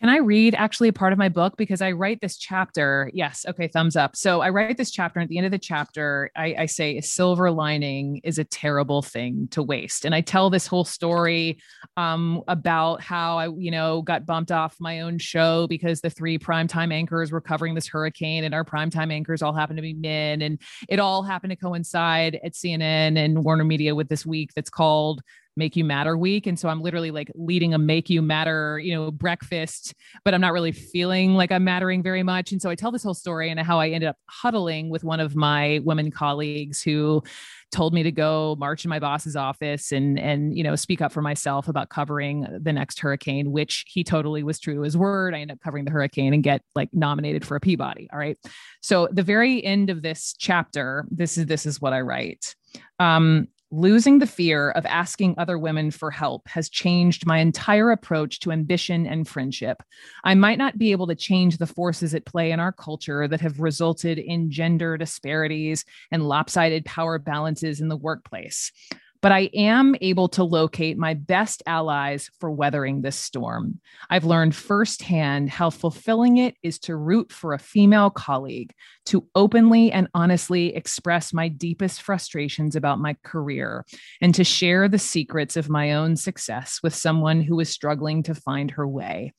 [0.00, 1.56] can I read actually a part of my book?
[1.56, 3.10] Because I write this chapter.
[3.12, 3.44] Yes.
[3.48, 3.66] Okay.
[3.66, 4.14] Thumbs up.
[4.14, 5.18] So I write this chapter.
[5.18, 8.44] And at the end of the chapter, I, I, say a silver lining is a
[8.44, 10.04] terrible thing to waste.
[10.04, 11.58] And I tell this whole story
[11.96, 16.38] um, about how I, you know, got bumped off my own show because the three
[16.38, 20.42] primetime anchors were covering this hurricane and our primetime anchors all happened to be men.
[20.42, 24.70] And it all happened to coincide at CNN and Warner Media with this week that's
[24.70, 25.22] called
[25.58, 26.46] make you matter week.
[26.46, 29.94] And so i'm literally like leading a make you matter you know breakfast
[30.24, 32.52] but i'm not really feeling like i'm mattering very much.
[32.52, 35.20] And so i tell this whole story and how i ended up huddling with one
[35.20, 37.22] of my women colleagues who
[37.70, 41.12] told me to go march in my boss's office and and you know speak up
[41.12, 45.34] for myself about covering the next hurricane which he totally was true to his word.
[45.34, 48.38] I ended up covering the hurricane and get like nominated for a peabody all right?
[48.80, 52.54] So the very end of this chapter this is this is what i write.
[52.98, 58.40] Um, Losing the fear of asking other women for help has changed my entire approach
[58.40, 59.82] to ambition and friendship.
[60.24, 63.42] I might not be able to change the forces at play in our culture that
[63.42, 68.72] have resulted in gender disparities and lopsided power balances in the workplace
[69.20, 73.80] but I am able to locate my best allies for weathering this storm.
[74.08, 78.72] I've learned firsthand how fulfilling it is to root for a female colleague,
[79.08, 83.84] to openly and honestly express my deepest frustrations about my career,
[84.20, 88.34] and to share the secrets of my own success with someone who is struggling to
[88.34, 89.32] find her way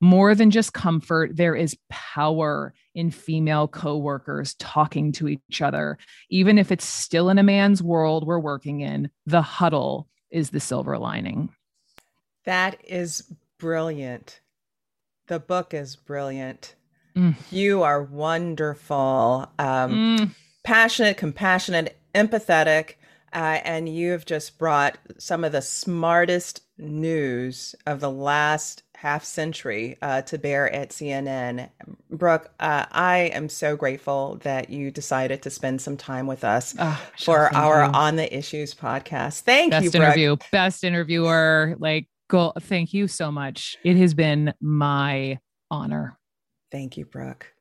[0.00, 5.98] more than just comfort, there is power in female coworkers talking to each other.
[6.30, 10.60] Even if it's still in a man's world we're working in, the huddle is the
[10.60, 11.48] silver lining.
[12.44, 14.40] That is brilliant.
[15.28, 16.74] The book is brilliant.
[17.16, 17.34] Mm.
[17.50, 20.30] You are wonderful, um, mm.
[20.64, 22.94] passionate, compassionate, empathetic,
[23.32, 29.96] uh, and you've just brought some of the smartest news of the last half century
[30.02, 31.68] uh, to bear at CNN.
[32.10, 36.74] Brooke, uh, I am so grateful that you decided to spend some time with us
[36.78, 37.90] oh, for our you.
[37.92, 39.40] On the Issues podcast.
[39.40, 40.02] Thank best you, Brooke.
[40.02, 41.76] interview, best interviewer.
[41.78, 42.52] Like, go.
[42.60, 43.76] Thank you so much.
[43.84, 45.38] It has been my
[45.70, 46.18] honor.
[46.70, 47.52] Thank you, Brooke.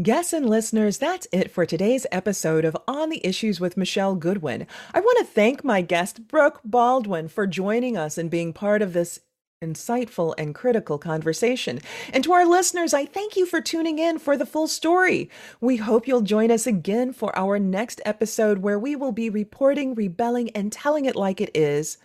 [0.00, 4.66] Guests and listeners, that's it for today's episode of On the Issues with Michele Goodwin.
[4.94, 8.92] I want to thank my guest, Brooke Baldwin, for joining us and being part of
[8.92, 9.18] this
[9.60, 11.80] insightful and critical conversation.
[12.12, 15.28] And to our listeners, I thank you for tuning in for the full story.
[15.60, 19.96] We hope you'll join us again for our next episode where we will be reporting,
[19.96, 21.98] rebelling, and telling it like it is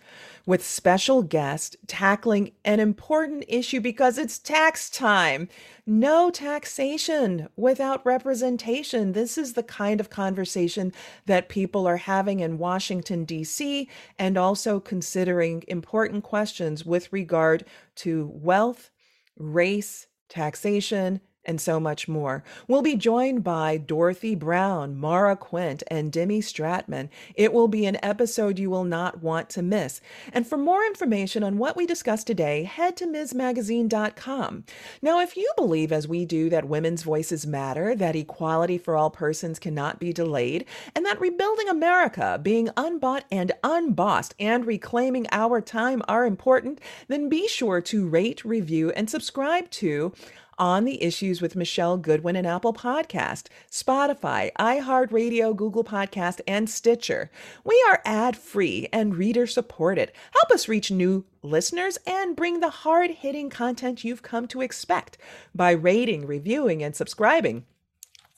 [0.46, 5.48] with special guest tackling an important issue because it's tax time.
[5.86, 9.12] No taxation without representation.
[9.12, 10.92] This is the kind of conversation
[11.26, 13.88] that people are having in Washington, D.C.,
[14.18, 17.64] and also considering important questions with regard
[17.96, 18.90] to wealth,
[19.36, 22.42] race, taxation, and so much more.
[22.68, 27.08] We'll be joined by Dorothy Brown, Mara Quint, and Demi Stratman.
[27.34, 30.00] It will be an episode you will not want to miss.
[30.32, 34.64] And for more information on what we discussed today, head to MsMagazine.com.
[35.02, 39.10] Now, if you believe, as we do, that women's voices matter, that equality for all
[39.10, 40.64] persons cannot be delayed,
[40.94, 47.28] and that rebuilding America, being unbought and unbossed, and reclaiming our time are important, then
[47.28, 50.12] be sure to rate, review, and subscribe to
[50.58, 57.30] on the issues with Michele Goodwin and Apple Podcast, Spotify, iHeartRadio, Google Podcast, and Stitcher.
[57.64, 60.12] We are ad free and reader supported.
[60.32, 65.18] Help us reach new listeners and bring the hard hitting content you've come to expect
[65.54, 67.64] by rating, reviewing, and subscribing.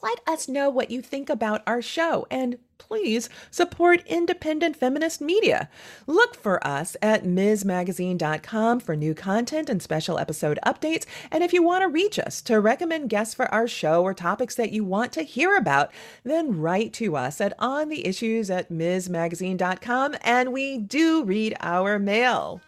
[0.06, 5.68] Let us know what you think about our show and please support independent feminist media.
[6.06, 11.06] Look for us at MsMagazine.com for new content and special episode updates.
[11.32, 14.54] And if you want to reach us to recommend guests for our show or topics
[14.54, 15.90] that you want to hear about,
[16.22, 22.60] then write to us at ontheissues at MsMagazine.com and we do read our mail.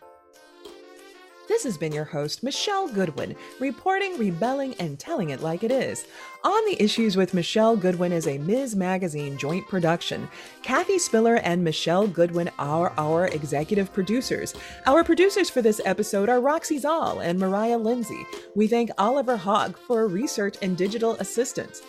[1.48, 6.06] This has been your host, Michele Goodwin, reporting, rebelling, and telling it like it is.
[6.44, 8.76] On the Issues with Michele Goodwin is a Ms.
[8.76, 10.28] Magazine joint production.
[10.62, 14.54] Kathy Spillar and Michele Goodwin are our executive producers.
[14.86, 18.26] Our producers for this episode are Roxy Szal and Mariah Lindsay.
[18.54, 21.80] We thank Oliver Haug for research and digital assistance.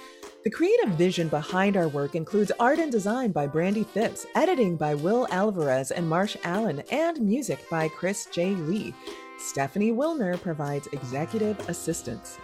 [0.45, 4.95] The creative vision behind our work includes art and design by Brandy Phipps, editing by
[4.95, 8.51] Will Alvarez and Marsh Allen, and music by Chris J.
[8.51, 8.93] Lee.
[9.39, 12.37] Stephanie Wilner provides executive assistance.